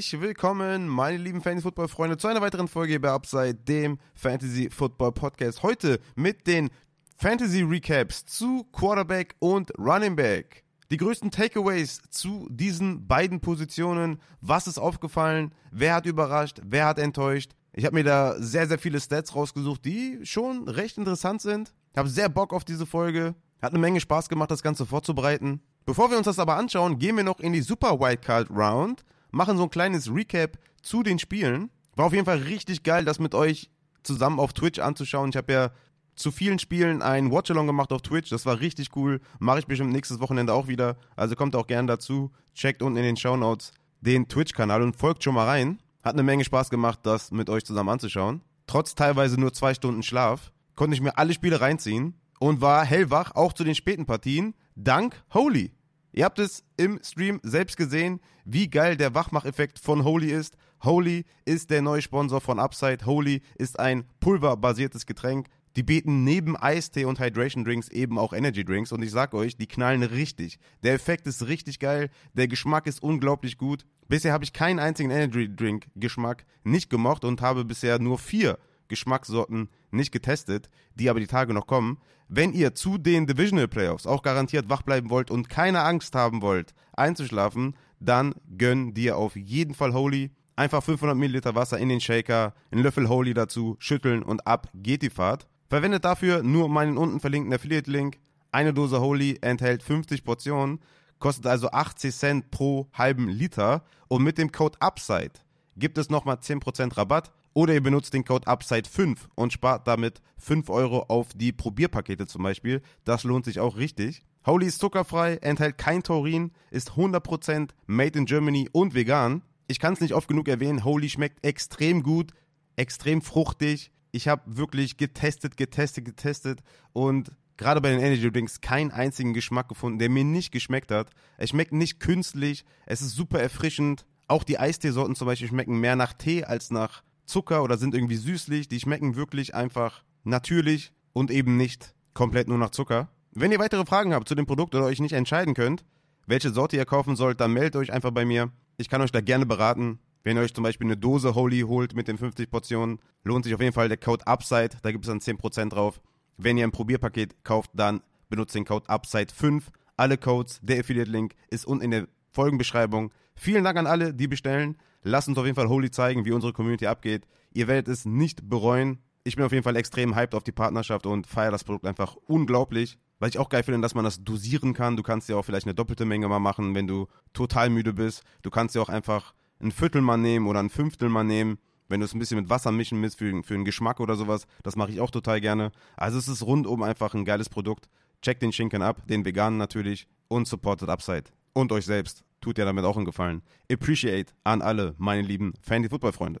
[0.00, 5.62] Herzlich willkommen, meine lieben Fantasy-Football-Freunde, zu einer weiteren Folge bei Upside, dem Fantasy-Football-Podcast.
[5.62, 6.70] Heute mit den
[7.18, 10.64] Fantasy-Recaps zu Quarterback und Running Back.
[10.90, 14.22] Die größten Takeaways zu diesen beiden Positionen.
[14.40, 15.54] Was ist aufgefallen?
[15.70, 16.62] Wer hat überrascht?
[16.64, 17.50] Wer hat enttäuscht?
[17.74, 21.74] Ich habe mir da sehr, sehr viele Stats rausgesucht, die schon recht interessant sind.
[21.92, 23.34] Ich habe sehr Bock auf diese Folge.
[23.60, 25.60] Hat eine Menge Spaß gemacht, das Ganze vorzubereiten.
[25.84, 29.56] Bevor wir uns das aber anschauen, gehen wir noch in die Super Wildcard Round, machen
[29.56, 31.70] so ein kleines Recap zu den Spielen.
[31.96, 33.70] War auf jeden Fall richtig geil, das mit euch
[34.02, 35.30] zusammen auf Twitch anzuschauen.
[35.30, 35.70] Ich habe ja
[36.14, 38.30] zu vielen Spielen ein Watchalong gemacht auf Twitch.
[38.30, 39.20] Das war richtig cool.
[39.38, 40.96] Mache ich bestimmt nächstes Wochenende auch wieder.
[41.16, 42.30] Also kommt auch gern dazu.
[42.54, 45.78] Checkt unten in den Show Notes den Twitch-Kanal und folgt schon mal rein.
[46.02, 48.40] Hat eine Menge Spaß gemacht, das mit euch zusammen anzuschauen.
[48.66, 53.34] Trotz teilweise nur zwei Stunden Schlaf konnte ich mir alle Spiele reinziehen und war hellwach,
[53.34, 55.72] auch zu den späten Partien, dank Holy.
[56.12, 60.56] Ihr habt es im Stream selbst gesehen, wie geil der Wachmacheffekt von Holy ist.
[60.82, 63.06] Holy ist der neue Sponsor von Upside.
[63.06, 65.46] Holy ist ein pulverbasiertes Getränk.
[65.76, 69.56] Die bieten neben Eistee und Hydration Drinks eben auch Energy Drinks und ich sag euch,
[69.56, 70.58] die knallen richtig.
[70.82, 73.86] Der Effekt ist richtig geil, der Geschmack ist unglaublich gut.
[74.08, 78.58] Bisher habe ich keinen einzigen Energy Drink Geschmack nicht gemocht und habe bisher nur vier
[78.90, 81.98] Geschmackssorten nicht getestet, die aber die Tage noch kommen.
[82.28, 86.42] Wenn ihr zu den Divisional Playoffs auch garantiert wach bleiben wollt und keine Angst haben
[86.42, 90.30] wollt, einzuschlafen, dann gönn dir auf jeden Fall Holy.
[90.56, 95.00] Einfach 500 Milliliter Wasser in den Shaker, einen Löffel Holy dazu, schütteln und ab geht
[95.00, 95.48] die Fahrt.
[95.68, 98.18] Verwendet dafür nur meinen unten verlinkten Affiliate-Link.
[98.52, 100.80] Eine Dose Holy enthält 50 Portionen,
[101.18, 105.40] kostet also 80 Cent pro halben Liter und mit dem Code UPSIDE
[105.80, 110.70] gibt es nochmal 10% Rabatt oder ihr benutzt den Code UPSIDE5 und spart damit 5
[110.70, 112.82] Euro auf die Probierpakete zum Beispiel.
[113.04, 114.22] Das lohnt sich auch richtig.
[114.46, 119.42] Holy ist zuckerfrei, enthält kein Taurin, ist 100% made in Germany und vegan.
[119.66, 122.32] Ich kann es nicht oft genug erwähnen, Holy schmeckt extrem gut,
[122.76, 123.92] extrem fruchtig.
[124.12, 129.68] Ich habe wirklich getestet, getestet, getestet und gerade bei den Energy Drinks keinen einzigen Geschmack
[129.68, 131.10] gefunden, der mir nicht geschmeckt hat.
[131.36, 134.06] Es schmeckt nicht künstlich, es ist super erfrischend.
[134.26, 138.16] Auch die Eisteesorten zum Beispiel schmecken mehr nach Tee als nach Zucker oder sind irgendwie
[138.16, 138.68] süßlich.
[138.68, 143.08] Die schmecken wirklich einfach natürlich und eben nicht komplett nur nach Zucker.
[143.32, 145.84] Wenn ihr weitere Fragen habt zu dem Produkt oder euch nicht entscheiden könnt,
[146.26, 148.50] welche Sorte ihr kaufen sollt, dann meldet euch einfach bei mir.
[148.76, 150.00] Ich kann euch da gerne beraten.
[150.22, 153.54] Wenn ihr euch zum Beispiel eine Dose Holy holt mit den 50 Portionen, lohnt sich
[153.54, 154.76] auf jeden Fall der Code UPSIDE.
[154.82, 156.00] Da gibt es dann 10% drauf.
[156.36, 159.62] Wenn ihr ein Probierpaket kauft, dann benutzt den Code UPSIDE5.
[159.96, 163.12] Alle Codes, der Affiliate-Link ist unten in der Folgenbeschreibung.
[163.34, 164.76] Vielen Dank an alle, die bestellen.
[165.02, 167.26] Lasst uns auf jeden Fall Holy zeigen, wie unsere Community abgeht.
[167.52, 168.98] Ihr werdet es nicht bereuen.
[169.24, 172.16] Ich bin auf jeden Fall extrem hyped auf die Partnerschaft und feiere das Produkt einfach
[172.26, 172.98] unglaublich.
[173.18, 174.96] Weil ich auch geil finde, dass man das dosieren kann.
[174.96, 178.22] Du kannst ja auch vielleicht eine doppelte Menge mal machen, wenn du total müde bist.
[178.42, 182.00] Du kannst ja auch einfach ein Viertel mal nehmen oder ein Fünftel mal nehmen, wenn
[182.00, 184.46] du es ein bisschen mit Wasser mischen willst für, für einen Geschmack oder sowas.
[184.62, 185.70] Das mache ich auch total gerne.
[185.96, 187.88] Also es ist rundum einfach ein geiles Produkt.
[188.22, 191.24] Checkt den Schinken ab, den veganen natürlich und supportet Upside.
[191.52, 192.24] Und euch selbst.
[192.40, 193.42] Tut ja damit auch einen Gefallen.
[193.70, 196.40] Appreciate an alle, meine lieben Fantasy-Football-Freunde.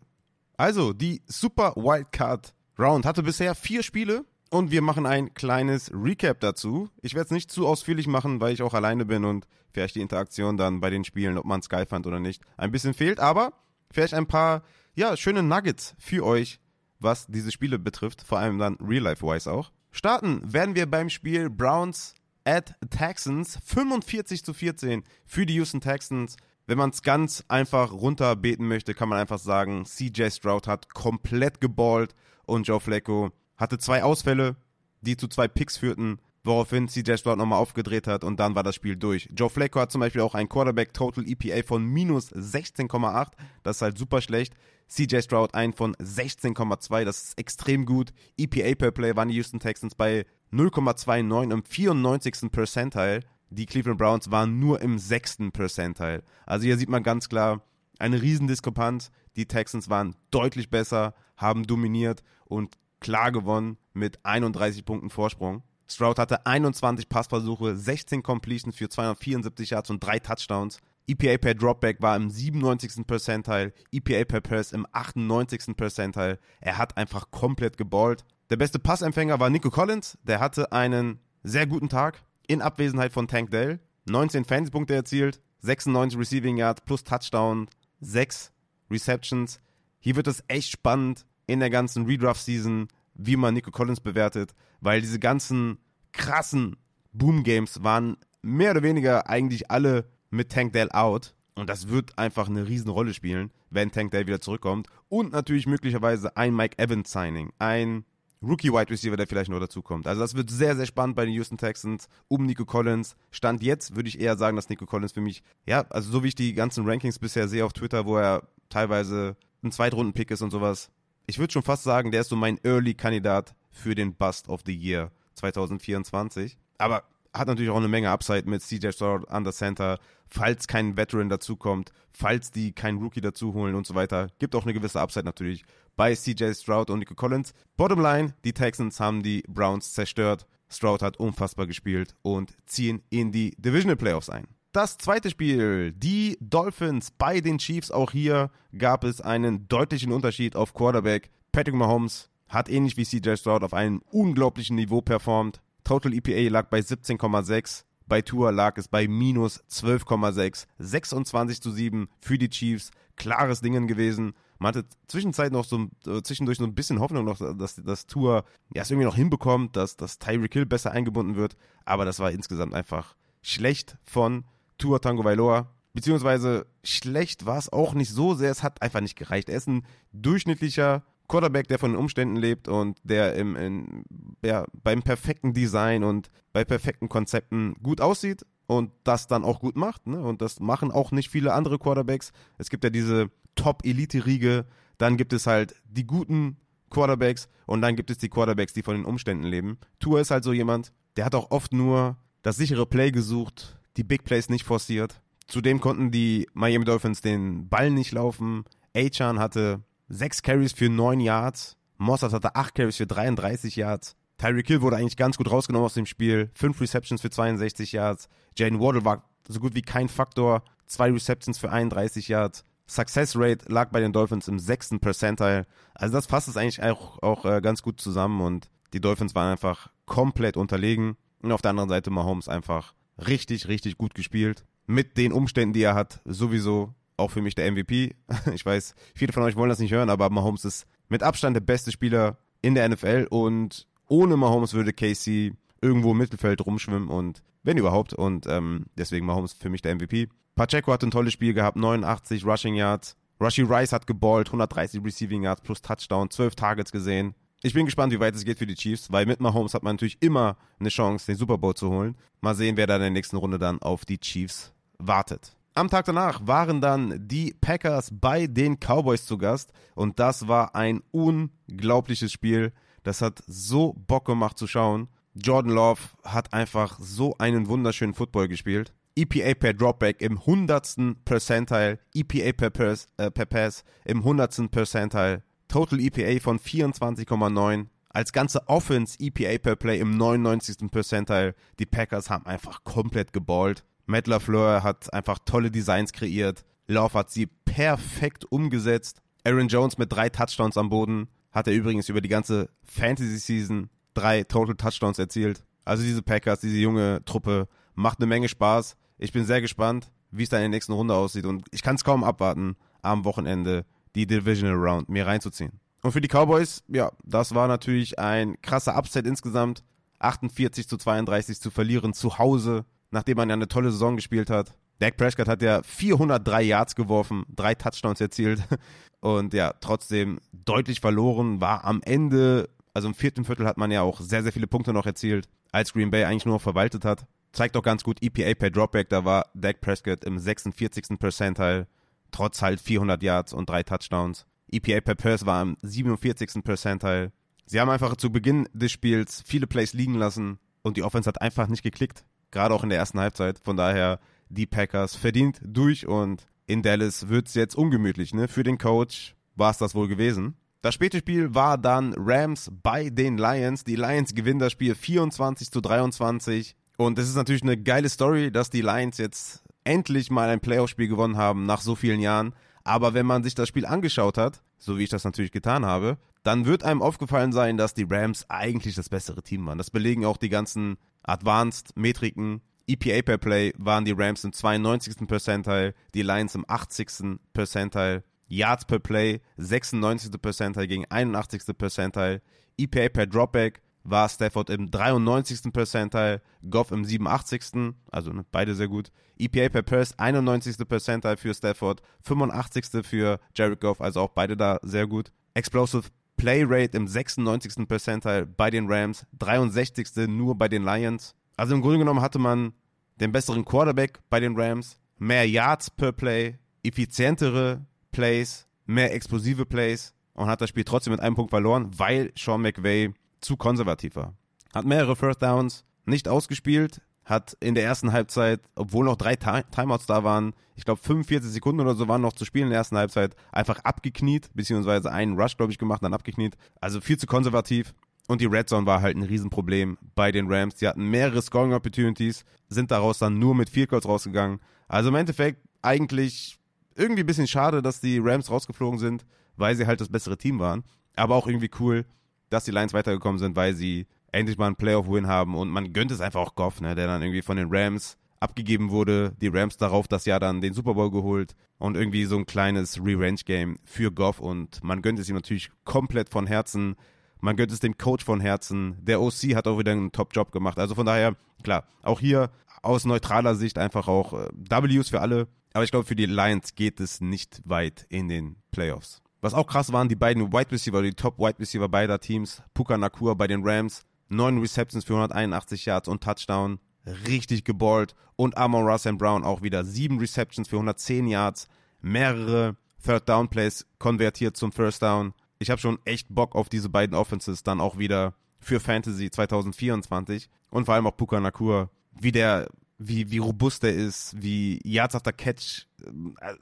[0.56, 6.40] Also, die Super Wildcard Round hatte bisher vier Spiele und wir machen ein kleines Recap
[6.40, 6.90] dazu.
[7.02, 10.00] Ich werde es nicht zu ausführlich machen, weil ich auch alleine bin und vielleicht die
[10.00, 13.20] Interaktion dann bei den Spielen, ob man es geil fand oder nicht, ein bisschen fehlt.
[13.20, 13.52] Aber
[13.90, 14.62] vielleicht ein paar,
[14.94, 16.58] ja, schöne Nuggets für euch,
[16.98, 19.70] was diese Spiele betrifft, vor allem dann Real-Life-wise auch.
[19.92, 22.14] Starten werden wir beim Spiel Browns
[22.44, 26.36] at Texans 45 zu 14 für die Houston Texans.
[26.66, 31.60] Wenn man es ganz einfach runterbeten möchte, kann man einfach sagen, CJ Stroud hat komplett
[31.60, 32.14] geballt
[32.46, 34.56] und Joe Flacco hatte zwei Ausfälle,
[35.00, 38.74] die zu zwei Picks führten, woraufhin CJ Stroud nochmal aufgedreht hat und dann war das
[38.74, 39.28] Spiel durch.
[39.36, 43.32] Joe Flacco hat zum Beispiel auch ein Quarterback Total EPA von minus 16,8,
[43.62, 44.54] das ist halt super schlecht.
[44.88, 48.12] CJ Stroud ein von 16,2, das ist extrem gut.
[48.36, 52.50] EPA per Play waren die Houston Texans bei 0,29 im 94.
[52.50, 53.20] Percentile.
[53.50, 55.50] Die Cleveland Browns waren nur im 6.
[55.52, 56.22] Percentile.
[56.46, 57.62] Also hier sieht man ganz klar
[57.98, 59.10] eine Riesendiskrepanz.
[59.36, 65.62] Die Texans waren deutlich besser, haben dominiert und klar gewonnen mit 31 Punkten Vorsprung.
[65.88, 70.80] Stroud hatte 21 Passversuche, 16 Completions für 274 Yards und 3 Touchdowns.
[71.08, 73.04] EPA per Dropback war im 97.
[73.04, 75.76] Percentile, EPA per Pass im 98.
[75.76, 76.38] Percentile.
[76.60, 78.24] Er hat einfach komplett geballt.
[78.50, 80.18] Der beste Passempfänger war Nico Collins.
[80.24, 83.78] Der hatte einen sehr guten Tag in Abwesenheit von Tank Dell.
[84.06, 87.68] 19 Fanspunkte erzielt, 96 Receiving Yards plus Touchdown,
[88.00, 88.50] 6
[88.90, 89.60] Receptions.
[90.00, 95.00] Hier wird es echt spannend in der ganzen Redraft-Season, wie man Nico Collins bewertet, weil
[95.00, 95.78] diese ganzen
[96.10, 96.74] krassen
[97.12, 101.36] Boom-Games waren mehr oder weniger eigentlich alle mit Tank Dell out.
[101.54, 104.88] Und das wird einfach eine Riesenrolle spielen, wenn Tank Dell wieder zurückkommt.
[105.08, 108.04] Und natürlich möglicherweise ein Mike Evans Signing, ein
[108.42, 110.06] Rookie-Wide Receiver, der vielleicht noch dazukommt.
[110.06, 113.16] Also das wird sehr, sehr spannend bei den Houston Texans um Nico Collins.
[113.30, 116.28] Stand jetzt würde ich eher sagen, dass Nico Collins für mich, ja, also so wie
[116.28, 120.50] ich die ganzen Rankings bisher sehe auf Twitter, wo er teilweise ein Zweitrunden-Pick ist und
[120.50, 120.90] sowas.
[121.26, 124.74] Ich würde schon fast sagen, der ist so mein Early-Kandidat für den Bust of the
[124.74, 126.58] Year 2024.
[126.78, 130.96] Aber hat natürlich auch eine Menge Upside mit CJ Stroud an der Center, falls kein
[130.96, 134.28] Veteran dazukommt, falls die keinen Rookie dazu holen und so weiter.
[134.38, 135.64] Gibt auch eine gewisse Upside natürlich
[135.96, 137.52] bei CJ Stroud und Nico Collins.
[137.76, 140.46] Bottom line, die Texans haben die Browns zerstört.
[140.70, 144.46] Stroud hat unfassbar gespielt und ziehen in die Divisional Playoffs ein.
[144.72, 147.90] Das zweite Spiel, die Dolphins bei den Chiefs.
[147.90, 151.30] Auch hier gab es einen deutlichen Unterschied auf Quarterback.
[151.50, 155.60] Patrick Mahomes hat ähnlich wie CJ Stroud auf einem unglaublichen Niveau performt.
[155.90, 157.82] Total EPA lag bei 17,6.
[158.06, 160.68] Bei Tour lag es bei minus 12,6.
[160.78, 162.92] 26 zu 7 für die Chiefs.
[163.16, 164.34] Klares Dingen gewesen.
[164.60, 168.44] Man hatte zwischenzeit noch so äh, zwischendurch so ein bisschen Hoffnung noch, dass das Tour
[168.72, 171.56] ja, es irgendwie noch hinbekommt, dass, dass Tyreek Hill besser eingebunden wird.
[171.84, 174.44] Aber das war insgesamt einfach schlecht von
[174.78, 175.74] Tour Tango Vailoa.
[175.92, 178.52] Beziehungsweise schlecht war es auch nicht so sehr.
[178.52, 179.48] Es hat einfach nicht gereicht.
[179.48, 184.04] Er ist ein durchschnittlicher Quarterback, der von den Umständen lebt und der im, in,
[184.44, 189.76] ja, beim perfekten Design und bei perfekten Konzepten gut aussieht und das dann auch gut
[189.76, 190.08] macht.
[190.08, 190.20] Ne?
[190.20, 192.32] Und das machen auch nicht viele andere Quarterbacks.
[192.58, 194.66] Es gibt ja diese Top-Elite-Riege,
[194.98, 196.56] dann gibt es halt die guten
[196.90, 199.78] Quarterbacks und dann gibt es die Quarterbacks, die von den Umständen leben.
[200.00, 204.04] Tour ist halt so jemand, der hat auch oft nur das sichere Play gesucht, die
[204.04, 205.22] Big Plays nicht forciert.
[205.46, 208.64] Zudem konnten die Miami Dolphins den Ball nicht laufen.
[208.96, 211.76] Achan hatte sechs Carries für neun Yards.
[211.96, 214.16] Mossad hatte acht Carries für 33 Yards.
[214.36, 216.50] Tyreek Hill wurde eigentlich ganz gut rausgenommen aus dem Spiel.
[216.54, 218.28] Fünf Receptions für 62 Yards.
[218.58, 220.62] Jaden Waddle war so gut wie kein Faktor.
[220.86, 222.64] Zwei Receptions für 31 Yards.
[222.86, 225.66] Success Rate lag bei den Dolphins im sechsten Percentile.
[225.94, 229.52] Also das fasst es eigentlich auch, auch äh, ganz gut zusammen und die Dolphins waren
[229.52, 231.16] einfach komplett unterlegen.
[231.42, 234.64] Und auf der anderen Seite Mahomes einfach richtig, richtig gut gespielt.
[234.86, 238.14] Mit den Umständen, die er hat, sowieso auch für mich der MVP.
[238.54, 241.60] Ich weiß, viele von euch wollen das nicht hören, aber Mahomes ist mit Abstand der
[241.60, 247.42] beste Spieler in der NFL und ohne Mahomes würde Casey irgendwo im Mittelfeld rumschwimmen und
[247.62, 250.28] wenn überhaupt und ähm, deswegen Mahomes für mich der MVP.
[250.56, 253.16] Pacheco hat ein tolles Spiel gehabt, 89 Rushing Yards.
[253.40, 257.34] Rushy Rice hat geballt, 130 Receiving Yards plus Touchdown, 12 Targets gesehen.
[257.62, 259.96] Ich bin gespannt, wie weit es geht für die Chiefs, weil mit Mahomes hat man
[259.96, 262.16] natürlich immer eine Chance, den Super Bowl zu holen.
[262.40, 265.56] Mal sehen, wer da in der nächsten Runde dann auf die Chiefs wartet.
[265.74, 270.74] Am Tag danach waren dann die Packers bei den Cowboys zu Gast und das war
[270.74, 272.72] ein unglaubliches Spiel.
[273.02, 275.08] Das hat so Bock gemacht zu schauen.
[275.34, 278.92] Jordan Love hat einfach so einen wunderschönen Football gespielt.
[279.14, 281.24] EPA per Dropback im 100.
[281.24, 284.70] Percentile, EPA per Pass, äh, per Pass im 100.
[284.70, 287.86] Percentile, Total EPA von 24,9.
[288.08, 290.90] Als ganze Offense EPA per Play im 99.
[290.90, 291.54] Percentile.
[291.78, 293.84] Die Packers haben einfach komplett geballt.
[294.06, 296.64] Matt LaFleur hat einfach tolle Designs kreiert.
[296.86, 299.22] Love hat sie perfekt umgesetzt.
[299.44, 301.28] Aaron Jones mit drei Touchdowns am Boden.
[301.52, 305.64] Hat er übrigens über die ganze Fantasy-Season drei Total Touchdowns erzielt.
[305.84, 308.96] Also diese Packers, diese junge Truppe, macht eine Menge Spaß.
[309.18, 311.46] Ich bin sehr gespannt, wie es da in der nächsten Runde aussieht.
[311.46, 315.80] Und ich kann es kaum abwarten, am Wochenende die Divisional Round mir reinzuziehen.
[316.02, 319.84] Und für die Cowboys, ja, das war natürlich ein krasser Upset insgesamt.
[320.18, 324.74] 48 zu 32 zu verlieren zu Hause nachdem man ja eine tolle Saison gespielt hat.
[325.00, 328.62] Dak Prescott hat ja 403 Yards geworfen, drei Touchdowns erzielt
[329.20, 334.02] und ja, trotzdem deutlich verloren, war am Ende, also im vierten Viertel hat man ja
[334.02, 337.24] auch sehr, sehr viele Punkte noch erzielt, als Green Bay eigentlich nur verwaltet hat.
[337.52, 341.18] Zeigt doch ganz gut EPA per Dropback, da war Dak Prescott im 46.
[341.18, 341.86] Percentile,
[342.30, 344.46] trotz halt 400 Yards und drei Touchdowns.
[344.70, 346.62] EPA per Pass war im 47.
[346.62, 347.32] Percentile.
[347.66, 351.40] Sie haben einfach zu Beginn des Spiels viele Plays liegen lassen und die Offense hat
[351.40, 353.58] einfach nicht geklickt gerade auch in der ersten Halbzeit.
[353.58, 358.34] Von daher die Packers verdient durch und in Dallas wird es jetzt ungemütlich.
[358.34, 358.48] Ne?
[358.48, 360.56] Für den Coach war es das wohl gewesen.
[360.82, 363.84] Das späte Spiel war dann Rams bei den Lions.
[363.84, 366.74] Die Lions gewinnen das Spiel 24 zu 23.
[366.96, 371.08] Und es ist natürlich eine geile Story, dass die Lions jetzt endlich mal ein Playoff-Spiel
[371.08, 372.54] gewonnen haben nach so vielen Jahren.
[372.82, 376.16] Aber wenn man sich das Spiel angeschaut hat, so wie ich das natürlich getan habe,
[376.42, 379.78] dann wird einem aufgefallen sein, dass die Rams eigentlich das bessere Team waren.
[379.78, 380.96] Das belegen auch die ganzen
[381.30, 382.60] Advanced Metriken.
[382.88, 385.28] EPA per Play waren die Rams im 92.
[385.28, 387.38] Percentile, die Lions im 80.
[387.52, 388.24] Percentile.
[388.48, 390.32] Yards per Play 96.
[390.42, 391.62] Percentile gegen 81.
[391.78, 392.42] Percentile.
[392.76, 395.72] EPA per Dropback war Stafford im 93.
[395.72, 397.94] Percentile, Goff im 87.
[398.10, 399.12] Also ne, beide sehr gut.
[399.38, 400.76] EPA per Pass 91.
[400.88, 403.06] Percentile für Stafford, 85.
[403.06, 405.30] für Jared Goff, also auch beide da sehr gut.
[405.54, 406.08] Explosive
[406.40, 407.86] Play Rate im 96.
[407.86, 410.26] Percentile bei den Rams, 63.
[410.26, 411.34] nur bei den Lions.
[411.58, 412.72] Also im Grunde genommen hatte man
[413.20, 420.14] den besseren Quarterback bei den Rams, mehr Yards per Play, effizientere Plays, mehr explosive Plays
[420.32, 424.32] und hat das Spiel trotzdem mit einem Punkt verloren, weil Sean McVay zu konservativ war.
[424.74, 430.06] Hat mehrere First Downs nicht ausgespielt, hat in der ersten Halbzeit, obwohl noch drei Timeouts
[430.06, 432.96] da waren, ich glaube 45 Sekunden oder so waren noch zu spielen in der ersten
[432.96, 436.56] Halbzeit, einfach abgekniet, beziehungsweise einen Rush, glaube ich, gemacht, dann abgekniet.
[436.80, 437.94] Also viel zu konservativ.
[438.28, 440.76] Und die Red Zone war halt ein Riesenproblem bei den Rams.
[440.76, 444.60] Die hatten mehrere Scoring Opportunities, sind daraus dann nur mit Field Goals rausgegangen.
[444.86, 446.58] Also im Endeffekt eigentlich
[446.94, 450.58] irgendwie ein bisschen schade, dass die Rams rausgeflogen sind, weil sie halt das bessere Team
[450.58, 450.84] waren.
[451.16, 452.04] Aber auch irgendwie cool,
[452.50, 456.10] dass die Lions weitergekommen sind, weil sie endlich mal einen Playoff-Win haben und man gönnt
[456.10, 459.34] es einfach auch Goff, ne, der dann irgendwie von den Rams abgegeben wurde.
[459.40, 462.98] Die Rams darauf das Jahr dann den Super Bowl geholt und irgendwie so ein kleines
[462.98, 466.96] Revenge-Game für Goff und man gönnt es ihm natürlich komplett von Herzen.
[467.40, 468.96] Man gönnt es dem Coach von Herzen.
[469.00, 470.78] Der OC hat auch wieder einen Top-Job gemacht.
[470.78, 472.50] Also von daher, klar, auch hier
[472.82, 475.48] aus neutraler Sicht einfach auch äh, Ws für alle.
[475.72, 479.22] Aber ich glaube, für die Lions geht es nicht weit in den Playoffs.
[479.40, 482.62] Was auch krass waren, die beiden Wide Receiver, die Top Wide Receiver beider Teams.
[482.74, 486.78] Puka Nakua bei den Rams, neun Receptions für 181 Yards und Touchdown.
[487.26, 488.14] Richtig geballt.
[488.36, 491.68] Und Amon Russell Brown auch wieder sieben Receptions für 110 Yards.
[492.00, 495.34] Mehrere Third Down Plays konvertiert zum First Down.
[495.58, 500.48] Ich habe schon echt Bock auf diese beiden Offenses dann auch wieder für Fantasy 2024.
[500.70, 502.68] Und vor allem auch Puka Nakua, wie der
[503.00, 505.86] wie, wie robust der ist, wie Yards after Catch.
[506.04, 506.54] Äh,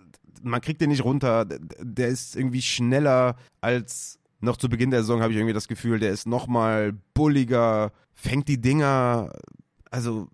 [0.43, 1.45] man kriegt den nicht runter.
[1.45, 5.99] Der ist irgendwie schneller als noch zu Beginn der Saison, habe ich irgendwie das Gefühl.
[5.99, 9.33] Der ist nochmal bulliger, fängt die Dinger.
[9.91, 10.29] Also,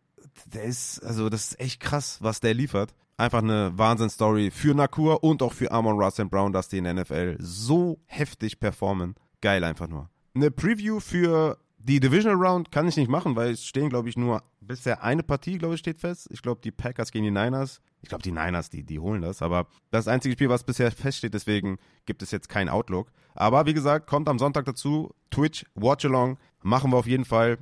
[0.46, 2.94] der ist, also, das ist echt krass, was der liefert.
[3.16, 6.94] Einfach eine Wahnsinnsstory für Nakur und auch für Amon Russell Brown, dass die in der
[6.94, 9.14] NFL so heftig performen.
[9.40, 10.10] Geil einfach nur.
[10.34, 14.16] Eine Preview für die Divisional Round kann ich nicht machen, weil es stehen, glaube ich,
[14.16, 16.28] nur bisher eine Partie, glaube ich, steht fest.
[16.30, 17.80] Ich glaube, die Packers gegen die Niners.
[18.04, 19.40] Ich glaube, die Niners, die, die holen das.
[19.40, 23.10] Aber das einzige Spiel, was bisher feststeht, deswegen gibt es jetzt keinen Outlook.
[23.34, 25.14] Aber wie gesagt, kommt am Sonntag dazu.
[25.30, 26.36] Twitch, Watch Along.
[26.62, 27.56] Machen wir auf jeden Fall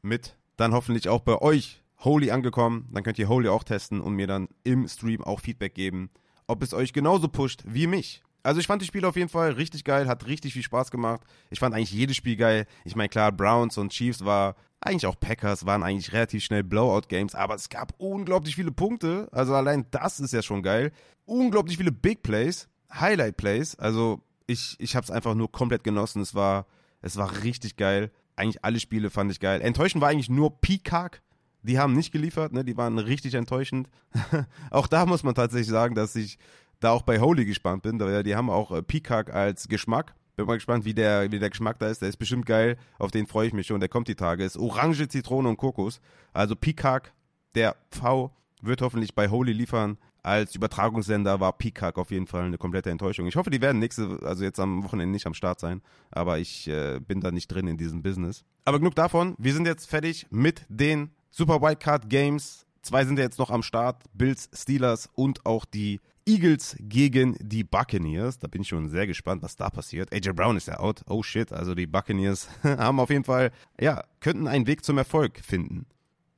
[0.00, 0.38] mit.
[0.56, 2.88] Dann hoffentlich auch bei euch Holy angekommen.
[2.92, 6.10] Dann könnt ihr Holy auch testen und mir dann im Stream auch Feedback geben,
[6.46, 8.22] ob es euch genauso pusht wie mich.
[8.42, 11.22] Also ich fand die Spiele auf jeden Fall richtig geil, hat richtig viel Spaß gemacht.
[11.50, 12.66] Ich fand eigentlich jedes Spiel geil.
[12.84, 17.34] Ich meine, klar, Browns und Chiefs war, eigentlich auch Packers waren eigentlich relativ schnell Blowout-Games,
[17.34, 19.28] aber es gab unglaublich viele Punkte.
[19.32, 20.92] Also allein das ist ja schon geil.
[21.24, 23.74] Unglaublich viele Big Plays, Highlight-Plays.
[23.76, 26.22] Also ich, ich habe es einfach nur komplett genossen.
[26.22, 26.66] Es war,
[27.02, 28.10] es war richtig geil.
[28.36, 29.60] Eigentlich alle Spiele fand ich geil.
[29.60, 31.20] Enttäuschend war eigentlich nur Peacock.
[31.62, 32.64] Die haben nicht geliefert, ne?
[32.64, 33.88] die waren richtig enttäuschend.
[34.70, 36.38] auch da muss man tatsächlich sagen, dass ich
[36.80, 37.98] da auch bei Holy gespannt bin.
[38.00, 40.14] Weil die haben auch äh, Peacock als Geschmack.
[40.36, 42.00] Bin mal gespannt, wie der, wie der Geschmack da ist.
[42.00, 42.76] Der ist bestimmt geil.
[42.98, 43.80] Auf den freue ich mich schon.
[43.80, 44.44] Der kommt die Tage.
[44.44, 46.00] Ist Orange, Zitrone und Kokos.
[46.32, 47.12] Also Peacock,
[47.56, 48.32] der V,
[48.62, 49.98] wird hoffentlich bei Holy liefern.
[50.22, 53.26] Als Übertragungssender war Peacock auf jeden Fall eine komplette Enttäuschung.
[53.26, 55.80] Ich hoffe, die werden nächste, also jetzt am Wochenende nicht am Start sein.
[56.10, 58.44] Aber ich äh, bin da nicht drin in diesem Business.
[58.64, 59.34] Aber genug davon.
[59.38, 62.66] Wir sind jetzt fertig mit den Super Wildcard Games.
[62.82, 64.02] Zwei sind ja jetzt noch am Start.
[64.12, 68.38] Bills, Steelers und auch die Eagles gegen die Buccaneers.
[68.38, 70.12] Da bin ich schon sehr gespannt, was da passiert.
[70.12, 71.02] AJ Brown ist ja out.
[71.08, 71.52] Oh shit.
[71.52, 75.86] Also die Buccaneers haben auf jeden Fall, ja, könnten einen Weg zum Erfolg finden.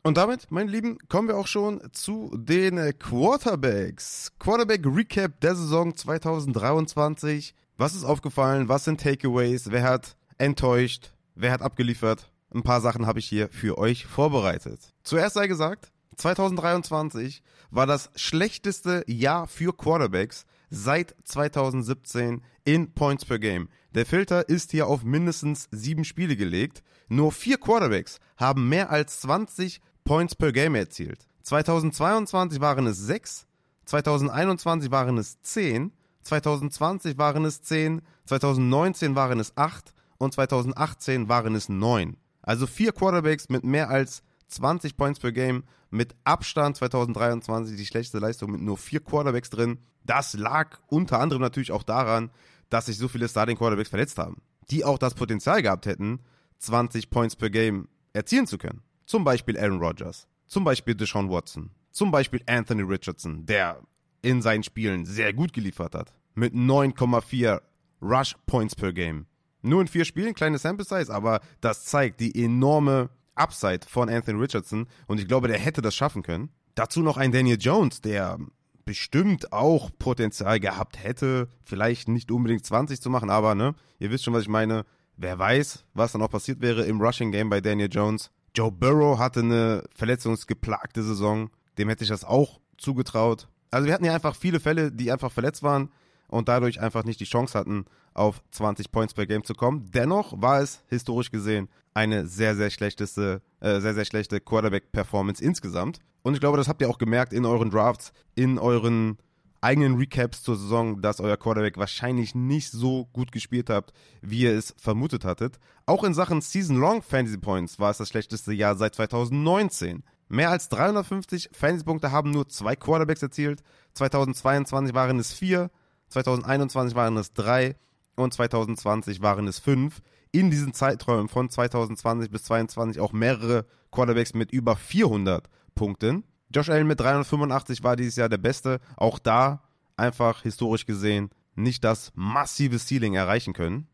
[0.02, 4.32] Und damit, meine Lieben, kommen wir auch schon zu den Quarterbacks.
[4.38, 7.54] Quarterback Recap der Saison 2023.
[7.76, 8.68] Was ist aufgefallen?
[8.68, 9.70] Was sind Takeaways?
[9.70, 11.12] Wer hat enttäuscht?
[11.34, 12.30] Wer hat abgeliefert?
[12.54, 14.80] Ein paar Sachen habe ich hier für euch vorbereitet.
[15.02, 23.38] Zuerst sei gesagt, 2023 war das schlechteste Jahr für Quarterbacks seit 2017 in Points per
[23.38, 23.68] Game.
[23.94, 26.82] Der Filter ist hier auf mindestens sieben Spiele gelegt.
[27.08, 31.26] Nur vier Quarterbacks haben mehr als 20 Points per Game erzielt.
[31.42, 33.46] 2022 waren es sechs,
[33.86, 41.54] 2021 waren es zehn, 2020 waren es zehn, 2019 waren es acht und 2018 waren
[41.54, 42.18] es neun.
[42.42, 48.18] Also vier Quarterbacks mit mehr als 20 Points per Game mit Abstand 2023 die schlechteste
[48.18, 49.78] Leistung mit nur vier Quarterbacks drin.
[50.04, 52.30] Das lag unter anderem natürlich auch daran,
[52.68, 56.20] dass sich so viele Starting Quarterbacks verletzt haben, die auch das Potenzial gehabt hätten,
[56.58, 58.82] 20 Points per Game erzielen zu können.
[59.06, 63.80] Zum Beispiel Aaron Rodgers, zum Beispiel Deshaun Watson, zum Beispiel Anthony Richardson, der
[64.22, 67.60] in seinen Spielen sehr gut geliefert hat, mit 9,4
[68.02, 69.26] Rush Points per Game.
[69.62, 74.40] Nur in vier Spielen, kleine Sample Size, aber das zeigt die enorme Upside von Anthony
[74.40, 76.50] Richardson und ich glaube, der hätte das schaffen können.
[76.74, 78.38] Dazu noch ein Daniel Jones, der
[78.84, 84.24] bestimmt auch Potenzial gehabt hätte, vielleicht nicht unbedingt 20 zu machen, aber ne, ihr wisst
[84.24, 84.84] schon, was ich meine.
[85.16, 88.30] Wer weiß, was dann auch passiert wäre im Rushing Game bei Daniel Jones.
[88.56, 93.48] Joe Burrow hatte eine verletzungsgeplagte Saison, dem hätte ich das auch zugetraut.
[93.70, 95.90] Also wir hatten ja einfach viele Fälle, die einfach verletzt waren
[96.28, 97.84] und dadurch einfach nicht die Chance hatten,
[98.20, 99.90] auf 20 Points per Game zu kommen.
[99.92, 105.98] Dennoch war es historisch gesehen eine sehr, sehr schlechteste, äh, sehr, sehr schlechte Quarterback-Performance insgesamt.
[106.22, 109.16] Und ich glaube, das habt ihr auch gemerkt in euren Drafts, in euren
[109.62, 114.56] eigenen Recaps zur Saison, dass euer Quarterback wahrscheinlich nicht so gut gespielt habt, wie ihr
[114.56, 115.58] es vermutet hattet.
[115.86, 120.02] Auch in Sachen Season-Long Fantasy Points war es das schlechteste Jahr seit 2019.
[120.28, 123.62] Mehr als 350 Fantasy-Punkte haben nur zwei Quarterbacks erzielt.
[123.94, 125.70] 2022 waren es vier,
[126.08, 127.76] 2021 waren es drei
[128.16, 130.00] und 2020 waren es fünf.
[130.32, 136.24] In diesen Zeiträumen von 2020 bis 2022 auch mehrere Quarterbacks mit über 400 Punkten.
[136.54, 138.80] Josh Allen mit 385 war dieses Jahr der Beste.
[138.96, 139.62] Auch da
[139.96, 143.88] einfach historisch gesehen nicht das massive Ceiling erreichen können.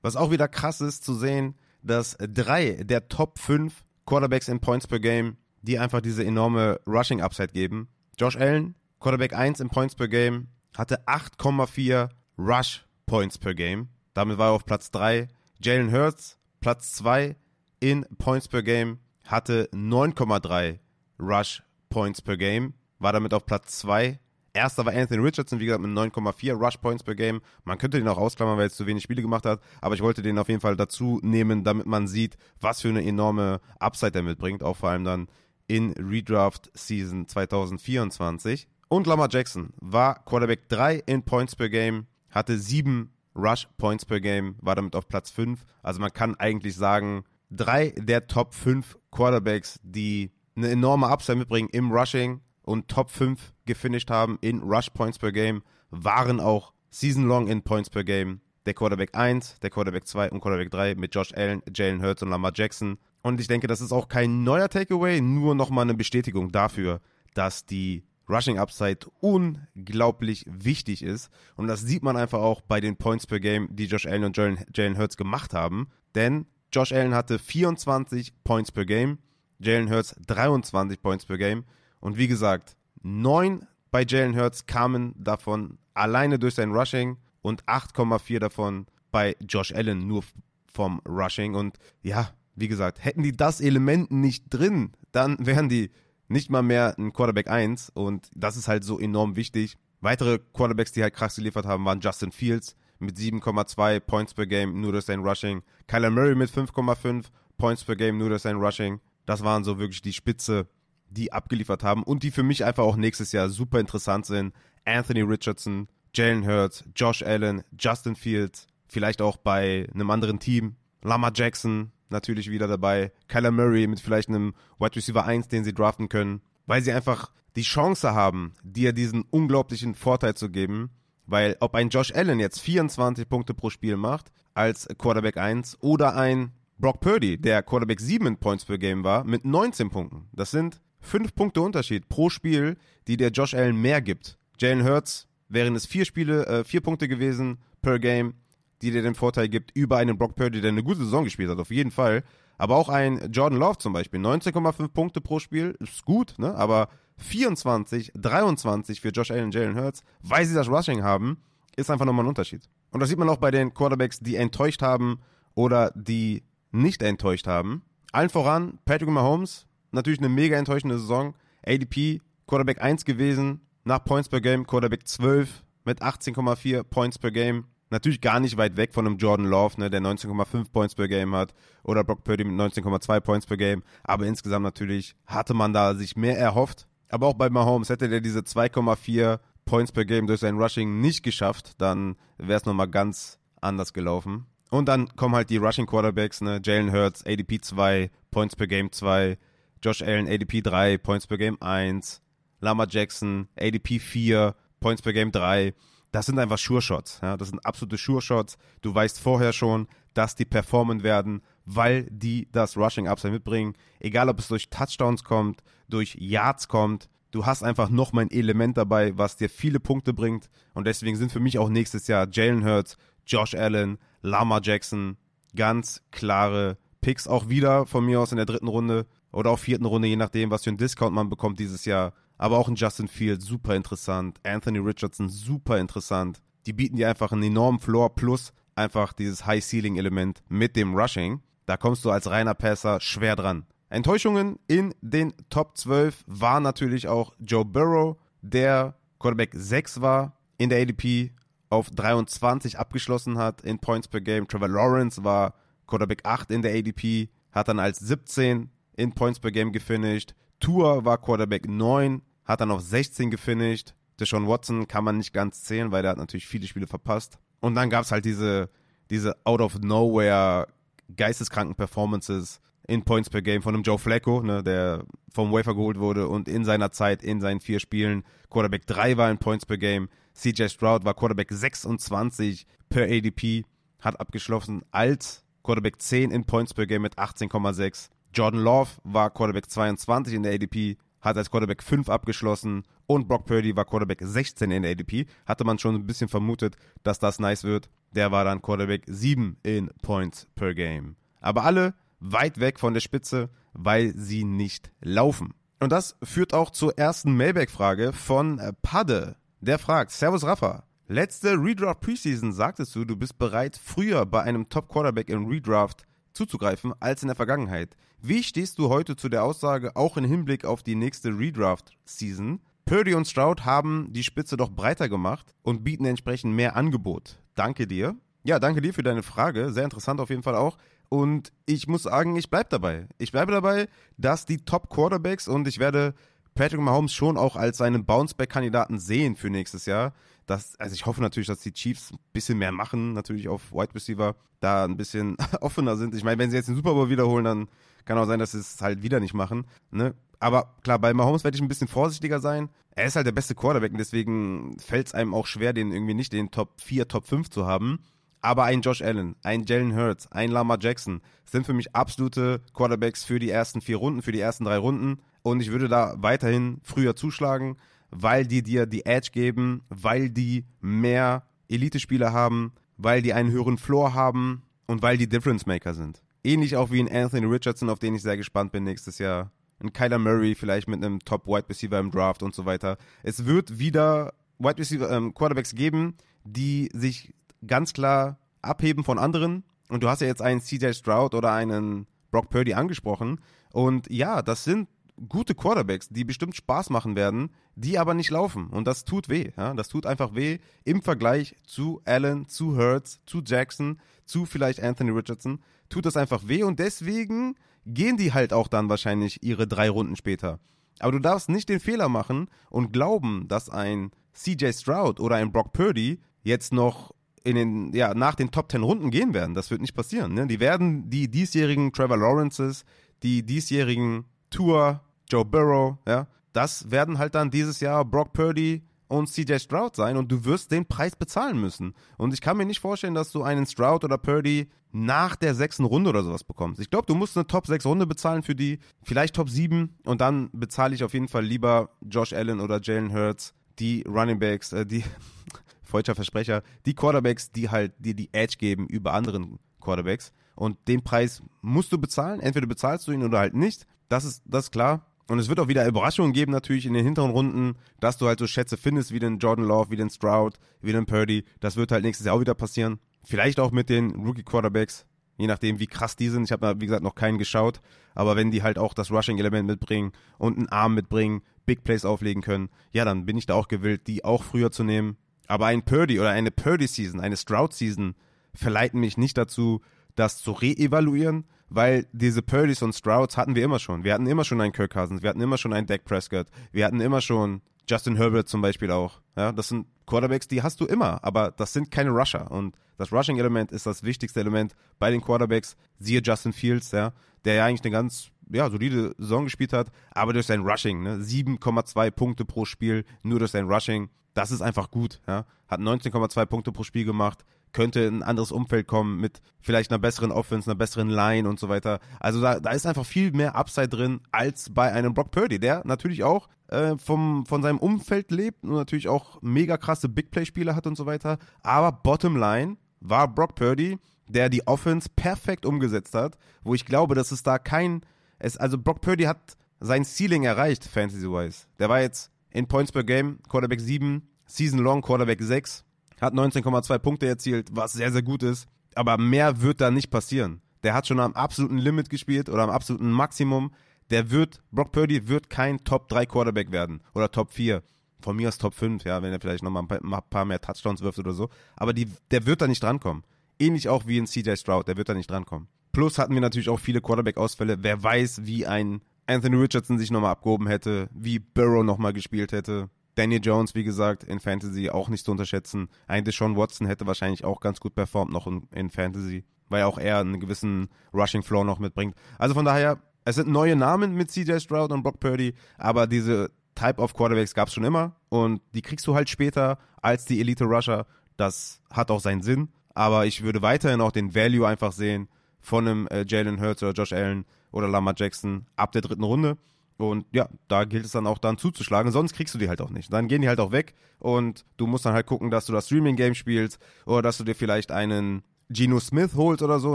[0.00, 4.86] Was auch wieder krass ist zu sehen, dass drei der Top 5 Quarterbacks in Points
[4.86, 7.88] per Game, die einfach diese enorme Rushing Upside geben.
[8.18, 13.90] Josh Allen, Quarterback 1 in Points per Game, hatte 8,4 Rush Points per Game.
[14.14, 15.28] Damit war er auf Platz 3.
[15.60, 17.36] Jalen Hurts, Platz 2
[17.78, 20.78] in Points per Game, hatte 9,3
[21.20, 24.18] Rush Points per Game, war damit auf Platz 2.
[24.54, 27.42] Erster war Anthony Richardson, wie gesagt, mit 9,4 Rush Points per Game.
[27.64, 30.22] Man könnte den auch ausklammern, weil er zu wenig Spiele gemacht hat, aber ich wollte
[30.22, 34.22] den auf jeden Fall dazu nehmen, damit man sieht, was für eine enorme Upside er
[34.22, 35.28] mitbringt, auch vor allem dann
[35.66, 38.68] in Redraft Season 2024.
[38.88, 44.20] Und Lamar Jackson war Quarterback 3 in Points per Game, hatte 7 Rush Points per
[44.20, 45.64] Game, war damit auf Platz 5.
[45.82, 51.68] Also man kann eigentlich sagen, drei der Top 5 Quarterbacks, die eine enorme Upside mitbringen
[51.72, 57.26] im Rushing und Top 5 gefinisht haben in Rush Points per Game, waren auch Season
[57.26, 58.40] Long in Points per Game.
[58.66, 62.30] Der Quarterback 1, der Quarterback 2 und Quarterback 3 mit Josh Allen, Jalen Hurts und
[62.30, 62.96] Lamar Jackson.
[63.22, 67.00] Und ich denke, das ist auch kein neuer Takeaway, nur nochmal eine Bestätigung dafür,
[67.34, 71.30] dass die Rushing Upside unglaublich wichtig ist.
[71.56, 74.36] Und das sieht man einfach auch bei den Points per Game, die Josh Allen und
[74.36, 75.88] Jalen Hurts gemacht haben.
[76.14, 79.18] Denn Josh Allen hatte 24 Points per Game,
[79.58, 81.64] Jalen Hurts 23 Points per Game.
[82.00, 88.38] Und wie gesagt, 9 bei Jalen Hurts kamen davon alleine durch sein Rushing und 8,4
[88.38, 90.24] davon bei Josh Allen nur
[90.72, 91.54] vom Rushing.
[91.54, 95.90] Und ja, wie gesagt, hätten die das Element nicht drin, dann wären die
[96.32, 99.76] nicht mal mehr ein Quarterback 1 und das ist halt so enorm wichtig.
[100.00, 104.80] Weitere Quarterbacks, die halt krass geliefert haben, waren Justin Fields mit 7,2 Points per Game,
[104.80, 105.62] nur durch sein Rushing.
[105.86, 107.26] Kyler Murray mit 5,5
[107.58, 109.00] Points per Game, nur durch sein Rushing.
[109.26, 110.66] Das waren so wirklich die Spitze,
[111.10, 114.54] die abgeliefert haben und die für mich einfach auch nächstes Jahr super interessant sind.
[114.84, 120.76] Anthony Richardson, Jalen Hurts, Josh Allen, Justin Fields, vielleicht auch bei einem anderen Team.
[121.02, 123.12] Lama Jackson, natürlich wieder dabei.
[123.28, 127.32] Kyler Murray mit vielleicht einem Wide Receiver 1, den sie draften können, weil sie einfach
[127.56, 130.90] die Chance haben, dir diesen unglaublichen Vorteil zu geben.
[131.26, 136.16] Weil ob ein Josh Allen jetzt 24 Punkte pro Spiel macht als Quarterback 1 oder
[136.16, 140.28] ein Brock Purdy, der Quarterback 7 Points per Game war, mit 19 Punkten.
[140.32, 144.38] Das sind 5 Punkte Unterschied pro Spiel, die der Josh Allen mehr gibt.
[144.58, 148.34] Jalen Hurts wären es vier äh, vier Punkte gewesen per Game
[148.82, 151.58] die dir den Vorteil gibt über einen Brock Purdy, der eine gute Saison gespielt hat,
[151.58, 152.24] auf jeden Fall.
[152.58, 156.54] Aber auch ein Jordan Love zum Beispiel, 19,5 Punkte pro Spiel, ist gut, ne?
[156.54, 161.38] Aber 24, 23 für Josh Allen Jalen Hurts, weil sie das Rushing haben,
[161.76, 162.68] ist einfach nochmal ein Unterschied.
[162.90, 165.20] Und das sieht man auch bei den Quarterbacks, die enttäuscht haben
[165.54, 166.42] oder die
[166.72, 167.82] nicht enttäuscht haben.
[168.12, 171.34] Allen voran Patrick Mahomes, natürlich eine mega enttäuschende Saison.
[171.64, 177.64] ADP, Quarterback 1 gewesen, nach Points per Game, Quarterback 12 mit 18,4 Points per Game.
[177.92, 181.36] Natürlich gar nicht weit weg von einem Jordan Love, ne, der 19,5 Points per Game
[181.36, 181.52] hat,
[181.84, 183.82] oder Brock Purdy mit 19,2 Points per Game.
[184.02, 186.86] Aber insgesamt natürlich hatte man da sich mehr erhofft.
[187.10, 191.22] Aber auch bei Mahomes hätte der diese 2,4 Points per Game durch sein Rushing nicht
[191.22, 194.46] geschafft, dann wäre es nochmal ganz anders gelaufen.
[194.70, 196.62] Und dann kommen halt die Rushing Quarterbacks, ne?
[196.64, 199.36] Jalen Hurts, ADP 2, Points per Game 2,
[199.82, 202.22] Josh Allen, ADP 3, Points per Game 1,
[202.60, 205.74] Lama Jackson, ADP 4, Points per Game 3
[206.12, 207.20] das sind einfach Sure-Shots.
[207.22, 207.36] Ja?
[207.36, 208.56] Das sind absolute Sure-Shots.
[208.82, 213.74] Du weißt vorher schon, dass die performen werden, weil die das Rushing-Upside mitbringen.
[213.98, 217.08] Egal, ob es durch Touchdowns kommt, durch Yards kommt.
[217.30, 220.50] Du hast einfach noch mal ein Element dabei, was dir viele Punkte bringt.
[220.74, 225.16] Und deswegen sind für mich auch nächstes Jahr Jalen Hurts, Josh Allen, Lama Jackson
[225.54, 229.86] ganz klare Picks auch wieder von mir aus in der dritten Runde oder auch vierten
[229.86, 232.12] Runde, je nachdem, was für einen Discount man bekommt dieses Jahr.
[232.38, 234.38] Aber auch ein Justin Fields, super interessant.
[234.42, 236.42] Anthony Richardson, super interessant.
[236.66, 241.40] Die bieten dir einfach einen enormen Floor plus einfach dieses High-Ceiling-Element mit dem Rushing.
[241.66, 243.66] Da kommst du als reiner Passer schwer dran.
[243.90, 250.70] Enttäuschungen in den Top 12 war natürlich auch Joe Burrow, der Quarterback 6 war in
[250.70, 251.32] der ADP
[251.72, 254.46] auf 23 abgeschlossen hat in Points per Game.
[254.46, 255.54] Trevor Lawrence war
[255.86, 260.34] Quarterback 8 in der ADP, hat dann als 17 in Points per Game gefinisht.
[260.62, 263.94] Tour war Quarterback 9, hat dann auf 16 gefinisht.
[264.20, 267.38] Deshaun Watson kann man nicht ganz zählen, weil der hat natürlich viele Spiele verpasst.
[267.60, 268.70] Und dann gab es halt diese,
[269.10, 270.68] diese out of nowhere
[271.16, 275.98] geisteskranken Performances in Points per Game von einem Joe Flacco, ne, der vom Wafer geholt
[275.98, 279.78] wurde und in seiner Zeit in seinen vier Spielen Quarterback 3 war in Points per
[279.78, 280.08] Game.
[280.34, 283.64] CJ Stroud war Quarterback 26 per ADP,
[284.00, 288.10] hat abgeschlossen als Quarterback 10 in Points per Game mit 18,6.
[288.34, 293.46] Jordan Love war Quarterback 22 in der ADP, hat als Quarterback 5 abgeschlossen und Brock
[293.46, 295.26] Purdy war Quarterback 16 in der ADP.
[295.46, 297.90] Hatte man schon ein bisschen vermutet, dass das nice wird.
[298.12, 301.16] Der war dann Quarterback 7 in Points per Game.
[301.40, 305.54] Aber alle weit weg von der Spitze, weil sie nicht laufen.
[305.80, 309.36] Und das führt auch zur ersten Mailback-Frage von Padde.
[309.60, 314.68] Der fragt, Servus Rafa, letzte Redraft Preseason sagtest du, du bist bereit, früher bei einem
[314.68, 317.96] Top Quarterback im Redraft zuzugreifen als in der Vergangenheit.
[318.20, 322.60] Wie stehst du heute zu der Aussage, auch im Hinblick auf die nächste Redraft-Season?
[322.84, 327.38] Purdy und Stroud haben die Spitze doch breiter gemacht und bieten entsprechend mehr Angebot.
[327.54, 328.16] Danke dir.
[328.44, 329.72] Ja, danke dir für deine Frage.
[329.72, 330.78] Sehr interessant auf jeden Fall auch.
[331.08, 333.06] Und ich muss sagen, ich bleibe dabei.
[333.18, 336.14] Ich bleibe dabei, dass die Top Quarterbacks und ich werde
[336.54, 340.12] Patrick Mahomes schon auch als seinen Bounceback-Kandidaten sehen für nächstes Jahr.
[340.46, 343.94] Das, also ich hoffe natürlich, dass die Chiefs ein bisschen mehr machen, natürlich auf Wide
[343.94, 346.14] Receiver, da ein bisschen offener sind.
[346.14, 347.68] Ich meine, wenn sie jetzt den Super Bowl wiederholen, dann
[348.04, 349.66] kann auch sein, dass sie es halt wieder nicht machen.
[349.90, 350.14] Ne?
[350.40, 352.68] Aber klar, bei Mahomes werde ich ein bisschen vorsichtiger sein.
[352.94, 356.14] Er ist halt der beste Quarterback und deswegen fällt es einem auch schwer, den irgendwie
[356.14, 358.00] nicht den Top 4, Top 5 zu haben.
[358.40, 363.22] Aber ein Josh Allen, ein Jalen Hurts, ein Lamar Jackson sind für mich absolute Quarterbacks
[363.24, 365.20] für die ersten vier Runden, für die ersten drei Runden.
[365.42, 367.76] Und ich würde da weiterhin früher zuschlagen,
[368.12, 373.78] weil die dir die Edge geben, weil die mehr Elite-Spieler haben, weil die einen höheren
[373.78, 376.22] Floor haben und weil die Difference Maker sind.
[376.44, 379.50] Ähnlich auch wie ein Anthony Richardson, auf den ich sehr gespannt bin nächstes Jahr.
[379.80, 382.98] Ein Kyler Murray vielleicht mit einem Top Wide Receiver im Draft und so weiter.
[383.22, 387.34] Es wird wieder Wide Receiver ähm, Quarterbacks geben, die sich
[387.66, 389.64] ganz klar abheben von anderen.
[389.88, 393.40] Und du hast ja jetzt einen CJ Stroud oder einen Brock Purdy angesprochen.
[393.72, 394.88] Und ja, das sind
[395.28, 398.68] gute Quarterbacks, die bestimmt Spaß machen werden, die aber nicht laufen.
[398.68, 399.50] Und das tut weh.
[399.56, 399.74] Ja?
[399.74, 405.10] Das tut einfach weh im Vergleich zu Allen, zu Hurts, zu Jackson, zu vielleicht Anthony
[405.10, 405.60] Richardson.
[405.88, 407.54] Tut das einfach weh und deswegen
[407.86, 410.60] gehen die halt auch dann wahrscheinlich ihre drei Runden später.
[410.98, 415.52] Aber du darfst nicht den Fehler machen und glauben, dass ein CJ Stroud oder ein
[415.52, 417.12] Brock Purdy jetzt noch
[417.44, 419.54] in den, ja, nach den Top 10 Runden gehen werden.
[419.54, 420.34] Das wird nicht passieren.
[420.34, 420.46] Ne?
[420.46, 422.84] Die werden die diesjährigen Trevor Lawrences,
[423.22, 425.02] die diesjährigen Tour,
[425.32, 430.16] Joe Burrow, ja, das werden halt dann dieses Jahr Brock Purdy und CJ Stroud sein
[430.16, 431.94] und du wirst den Preis bezahlen müssen.
[432.18, 435.84] Und ich kann mir nicht vorstellen, dass du einen Stroud oder Purdy nach der sechsten
[435.84, 436.80] Runde oder sowas bekommst.
[436.80, 440.20] Ich glaube, du musst eine Top 6 Runde bezahlen für die, vielleicht Top 7 und
[440.20, 444.72] dann bezahle ich auf jeden Fall lieber Josh Allen oder Jalen Hurts, die Running Backs,
[444.72, 445.02] äh, die
[445.82, 450.32] falscher Versprecher, die Quarterbacks, die halt dir die Edge geben über anderen Quarterbacks.
[450.54, 452.40] Und den Preis musst du bezahlen.
[452.40, 453.86] Entweder bezahlst du ihn oder halt nicht.
[454.08, 455.06] Das ist, das ist klar.
[455.32, 458.38] Und es wird auch wieder Überraschungen geben, natürlich in den hinteren Runden, dass du halt
[458.38, 461.46] so Schätze findest, wie den Jordan Love, wie den Stroud, wie den Purdy.
[461.58, 462.98] Das wird halt nächstes Jahr auch wieder passieren.
[463.24, 465.06] Vielleicht auch mit den Rookie Quarterbacks,
[465.38, 466.44] je nachdem, wie krass die sind.
[466.44, 467.80] Ich habe wie gesagt, noch keinen geschaut.
[468.14, 472.42] Aber wenn die halt auch das Rushing-Element mitbringen und einen Arm mitbringen, Big Plays auflegen
[472.42, 475.16] können, ja, dann bin ich da auch gewillt, die auch früher zu nehmen.
[475.46, 478.16] Aber ein Purdy oder eine Purdy-Season, eine Stroud-Season
[478.52, 479.80] verleiten mich nicht dazu,
[480.14, 484.04] das zu reevaluieren, weil diese Purdys und Strouds hatten wir immer schon.
[484.04, 486.84] Wir hatten immer schon einen Kirk Cousins, wir hatten immer schon einen Dak Prescott, wir
[486.84, 489.20] hatten immer schon Justin Herbert zum Beispiel auch.
[489.36, 492.50] Ja, das sind Quarterbacks, die hast du immer, aber das sind keine Rusher.
[492.50, 495.76] Und das Rushing-Element ist das wichtigste Element bei den Quarterbacks.
[495.98, 497.12] Siehe Justin Fields, ja,
[497.44, 501.16] der ja eigentlich eine ganz ja, solide Saison gespielt hat, aber durch sein Rushing, ne,
[501.16, 505.20] 7,2 Punkte pro Spiel, nur durch sein Rushing, das ist einfach gut.
[505.26, 509.98] Ja, hat 19,2 Punkte pro Spiel gemacht, könnte ein anderes Umfeld kommen mit vielleicht einer
[509.98, 512.00] besseren Offense, einer besseren Line und so weiter.
[512.20, 515.82] Also da, da ist einfach viel mehr Upside drin als bei einem Brock Purdy, der
[515.84, 520.74] natürlich auch äh, vom, von seinem Umfeld lebt und natürlich auch mega krasse Big Play-Spieler
[520.74, 521.38] hat und so weiter.
[521.62, 523.98] Aber Bottom Line war Brock Purdy
[524.32, 528.02] der die Offense perfekt umgesetzt hat, wo ich glaube, dass es da kein,
[528.38, 531.66] es, also Brock Purdy hat sein Ceiling erreicht, fantasy-wise.
[531.78, 535.84] Der war jetzt in Points per Game, Quarterback 7, Season Long, Quarterback 6,
[536.22, 538.66] hat 19,2 Punkte erzielt, was sehr, sehr gut ist.
[538.94, 540.62] Aber mehr wird da nicht passieren.
[540.82, 543.72] Der hat schon am absoluten Limit gespielt oder am absoluten Maximum.
[544.10, 547.82] Der wird, Brock Purdy wird kein Top 3 Quarterback werden oder Top 4.
[548.20, 551.18] Von mir aus Top 5, ja, wenn er vielleicht nochmal ein paar mehr Touchdowns wirft
[551.18, 551.48] oder so.
[551.76, 553.24] Aber die, der wird da nicht drankommen.
[553.58, 555.68] Ähnlich auch wie in CJ Stroud, der wird da nicht drankommen.
[555.92, 557.82] Plus hatten wir natürlich auch viele Quarterback-Ausfälle.
[557.82, 562.90] Wer weiß, wie ein Anthony Richardson sich nochmal abgehoben hätte, wie Burrow nochmal gespielt hätte.
[563.14, 565.88] Daniel Jones, wie gesagt, in Fantasy auch nicht zu unterschätzen.
[566.06, 569.98] Ein Deshaun Watson hätte wahrscheinlich auch ganz gut performt noch in, in Fantasy, weil auch
[569.98, 572.14] er einen gewissen Rushing Floor noch mitbringt.
[572.38, 576.50] Also von daher, es sind neue Namen mit CJ Stroud und Brock Purdy, aber diese
[576.74, 580.40] Type of Quarterbacks gab es schon immer und die kriegst du halt später als die
[580.40, 581.06] Elite Rusher.
[581.36, 585.28] Das hat auch seinen Sinn, aber ich würde weiterhin auch den Value einfach sehen
[585.60, 589.58] von einem äh, Jalen Hurts oder Josh Allen oder Lamar Jackson ab der dritten Runde.
[589.98, 592.90] Und ja, da gilt es dann auch dann zuzuschlagen, sonst kriegst du die halt auch
[592.90, 593.12] nicht.
[593.12, 595.86] Dann gehen die halt auch weg und du musst dann halt gucken, dass du das
[595.86, 599.94] Streaming-Game spielst oder dass du dir vielleicht einen Geno Smith holst oder so,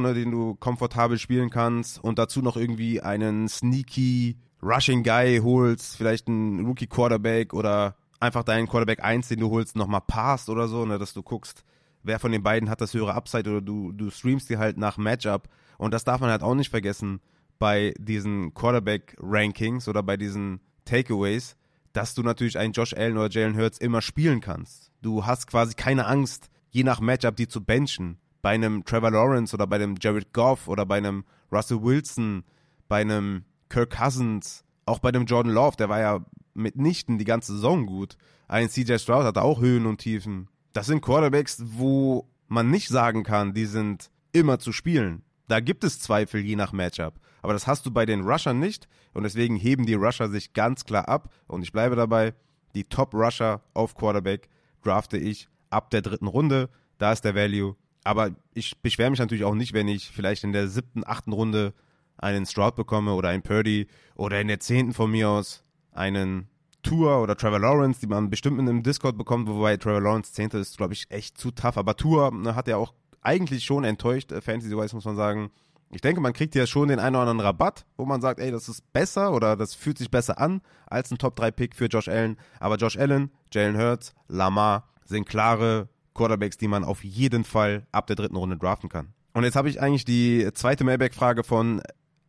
[0.00, 5.96] ne, den du komfortabel spielen kannst und dazu noch irgendwie einen sneaky Rushing Guy holst,
[5.96, 10.68] vielleicht einen Rookie Quarterback oder einfach deinen Quarterback 1, den du holst, nochmal passt oder
[10.68, 11.64] so, ne, dass du guckst,
[12.02, 14.96] wer von den beiden hat das höhere Upside oder du, du streamst dir halt nach
[14.98, 17.20] Matchup und das darf man halt auch nicht vergessen
[17.58, 21.56] bei diesen Quarterback-Rankings oder bei diesen Takeaways,
[21.92, 24.92] dass du natürlich einen Josh Allen oder Jalen Hurts immer spielen kannst.
[25.02, 28.18] Du hast quasi keine Angst, je nach Matchup die zu benchen.
[28.42, 32.44] Bei einem Trevor Lawrence oder bei einem Jared Goff oder bei einem Russell Wilson,
[32.88, 37.54] bei einem Kirk Cousins, auch bei einem Jordan Love, der war ja mitnichten die ganze
[37.54, 38.16] Saison gut.
[38.48, 40.48] Ein CJ Stroud hatte auch Höhen und Tiefen.
[40.72, 45.22] Das sind Quarterbacks, wo man nicht sagen kann, die sind immer zu spielen.
[45.48, 47.14] Da gibt es Zweifel je nach Matchup.
[47.46, 48.88] Aber das hast du bei den Rushern nicht.
[49.14, 51.32] Und deswegen heben die Rusher sich ganz klar ab.
[51.46, 52.34] Und ich bleibe dabei,
[52.74, 54.48] die Top-Rusher auf Quarterback
[54.82, 56.68] drafte ich ab der dritten Runde.
[56.98, 57.76] Da ist der Value.
[58.02, 61.72] Aber ich beschwere mich natürlich auch nicht, wenn ich vielleicht in der siebten, achten Runde
[62.18, 66.48] einen Stroud bekomme oder einen Purdy oder in der zehnten von mir aus einen
[66.82, 70.58] Tour oder Trevor Lawrence, die man bestimmt in einem Discord bekommt, wobei Trevor Lawrence zehnte
[70.58, 71.78] ist, glaube ich, echt zu tough.
[71.78, 75.52] Aber Tour ne, hat ja auch eigentlich schon enttäuscht, äh, Fantasy-wise muss man sagen.
[75.90, 78.50] Ich denke, man kriegt ja schon den einen oder anderen Rabatt, wo man sagt, ey,
[78.50, 82.36] das ist besser oder das fühlt sich besser an als ein Top-3-Pick für Josh Allen.
[82.58, 88.06] Aber Josh Allen, Jalen Hurts, Lamar sind klare Quarterbacks, die man auf jeden Fall ab
[88.08, 89.12] der dritten Runde draften kann.
[89.32, 91.82] Und jetzt habe ich eigentlich die zweite Mailback-Frage von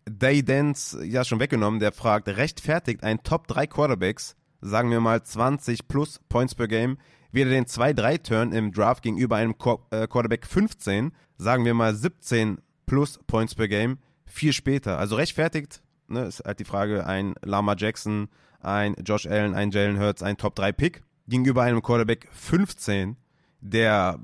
[0.08, 1.80] Day Dance ja schon weggenommen.
[1.80, 6.98] Der fragt, rechtfertigt ein Top 3 Quarterbacks, sagen wir mal 20 plus Points per Game,
[7.32, 9.56] wieder den 2-3-Turn im Draft gegenüber einem
[9.91, 14.97] äh, Quarterback 15, sagen wir mal 17 plus Points per Game, vier später.
[14.97, 20.00] Also rechtfertigt, ne, ist halt die Frage, ein Lama Jackson, ein Josh Allen, ein Jalen
[20.00, 23.17] Hurts, ein Top 3 Pick gegenüber einem Quarterback 15,
[23.62, 24.19] der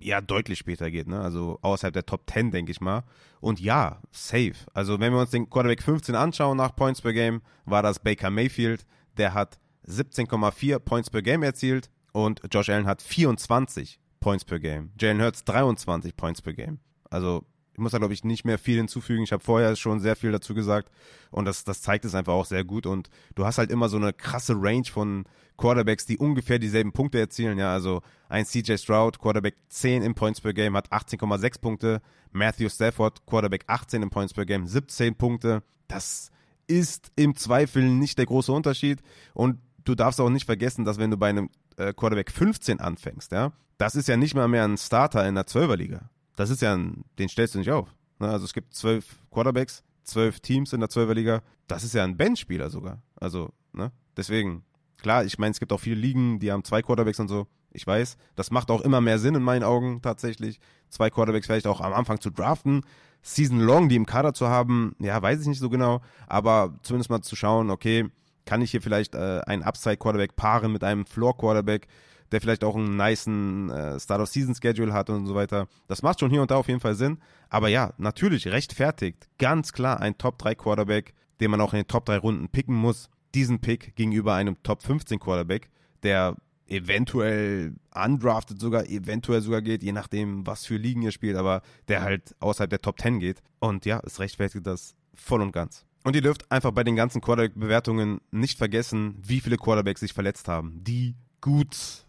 [0.00, 1.20] ja deutlich später geht, ne?
[1.20, 3.04] Also außerhalb der Top 10, denke ich mal.
[3.40, 4.54] Und ja, safe.
[4.72, 8.30] Also wenn wir uns den Quarterback 15 anschauen nach Points per Game, war das Baker
[8.30, 8.86] Mayfield.
[9.16, 14.90] Der hat 17,4 Points per Game erzielt und Josh Allen hat 24 Points per Game.
[14.98, 16.78] Jalen Hurts 23 Points per Game.
[17.10, 17.44] Also
[17.76, 19.22] ich muss da, glaube ich, nicht mehr viel hinzufügen.
[19.22, 20.90] Ich habe vorher schon sehr viel dazu gesagt
[21.30, 22.86] und das, das zeigt es einfach auch sehr gut.
[22.86, 25.26] Und du hast halt immer so eine krasse Range von
[25.58, 27.58] Quarterbacks, die ungefähr dieselben Punkte erzielen.
[27.58, 32.00] Ja, also ein CJ Stroud, Quarterback 10 im Points per Game, hat 18,6 Punkte.
[32.32, 35.62] Matthew Stafford, Quarterback 18 im Points per Game, 17 Punkte.
[35.86, 36.30] Das
[36.68, 39.02] ist im Zweifel nicht der große Unterschied.
[39.34, 43.32] Und du darfst auch nicht vergessen, dass wenn du bei einem äh, Quarterback 15 anfängst,
[43.32, 46.08] ja, das ist ja nicht mal mehr ein Starter in der 12er Liga.
[46.36, 47.94] Das ist ja ein, den stellst du nicht auf.
[48.18, 48.28] Ne?
[48.28, 51.42] Also es gibt zwölf Quarterbacks, zwölf Teams in der 12er Liga.
[51.66, 53.02] Das ist ja ein Bandspieler sogar.
[53.16, 53.90] Also, ne?
[54.16, 54.64] Deswegen,
[54.98, 57.46] klar, ich meine, es gibt auch viele Ligen, die haben zwei Quarterbacks und so.
[57.72, 60.60] Ich weiß, das macht auch immer mehr Sinn in meinen Augen tatsächlich.
[60.88, 62.82] Zwei Quarterbacks vielleicht auch am Anfang zu draften.
[63.22, 66.00] Season long, die im Kader zu haben, ja, weiß ich nicht so genau.
[66.26, 68.08] Aber zumindest mal zu schauen, okay,
[68.44, 71.88] kann ich hier vielleicht äh, einen Upside-Quarterback paaren mit einem Floor-Quarterback,
[72.32, 75.68] der vielleicht auch einen niceen äh, Start-of-Season-Schedule hat und so weiter.
[75.86, 77.18] Das macht schon hier und da auf jeden Fall Sinn.
[77.48, 82.18] Aber ja, natürlich rechtfertigt ganz klar ein Top-3-Quarterback, den man auch in den Top 3
[82.18, 85.68] Runden picken muss, diesen Pick gegenüber einem Top 15 Quarterback,
[86.02, 86.36] der
[86.68, 92.02] eventuell undrafted sogar, eventuell sogar geht, je nachdem, was für Ligen ihr spielt, aber der
[92.02, 93.42] halt außerhalb der Top 10 geht.
[93.58, 95.84] Und ja, es rechtfertigt das voll und ganz.
[96.04, 100.48] Und ihr dürft einfach bei den ganzen Quarterback-Bewertungen nicht vergessen, wie viele Quarterbacks sich verletzt
[100.48, 102.05] haben, die gut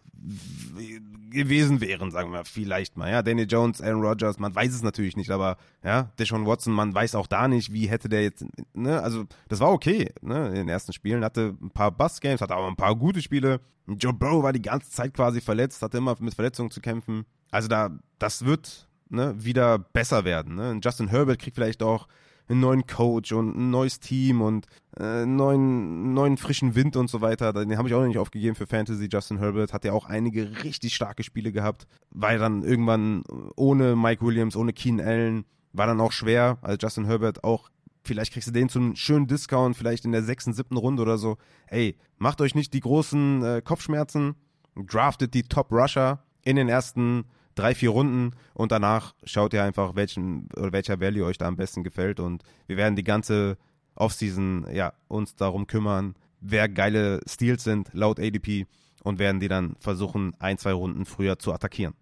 [1.30, 3.10] gewesen wären, sagen wir vielleicht mal.
[3.10, 6.94] Ja, Danny Jones, Aaron Rodgers, man weiß es natürlich nicht, aber ja, Deshaun Watson, man
[6.94, 10.54] weiß auch da nicht, wie hätte der jetzt, ne, also das war okay, ne, in
[10.54, 13.60] den ersten Spielen, hatte ein paar Bust-Games, hatte aber ein paar gute Spiele.
[13.86, 17.24] Joe Burrow war die ganze Zeit quasi verletzt, hatte immer mit Verletzungen zu kämpfen.
[17.50, 20.56] Also da, das wird ne, wieder besser werden.
[20.56, 20.80] Ne?
[20.82, 22.08] Justin Herbert kriegt vielleicht auch
[22.48, 24.66] einen neuen Coach und ein neues Team und
[24.98, 27.52] äh, neuen, neuen frischen Wind und so weiter.
[27.52, 29.08] Den habe ich auch noch nicht aufgegeben für Fantasy.
[29.10, 33.22] Justin Herbert hat ja auch einige richtig starke Spiele gehabt, weil dann irgendwann
[33.56, 36.58] ohne Mike Williams, ohne Keen Allen, war dann auch schwer.
[36.62, 37.70] Also Justin Herbert auch
[38.08, 41.18] vielleicht kriegst du den zu einem schönen Discount, vielleicht in der sechsten, siebten Runde oder
[41.18, 41.36] so.
[41.66, 44.34] Ey, macht euch nicht die großen äh, Kopfschmerzen,
[44.74, 47.24] draftet die Top Rusher in den ersten
[47.58, 51.82] drei, vier Runden und danach schaut ihr einfach, welchen welcher Value euch da am besten
[51.82, 53.56] gefällt und wir werden die ganze
[53.94, 58.66] Offseason ja, uns darum kümmern, wer geile Steals sind laut ADP
[59.02, 61.94] und werden die dann versuchen, ein, zwei Runden früher zu attackieren.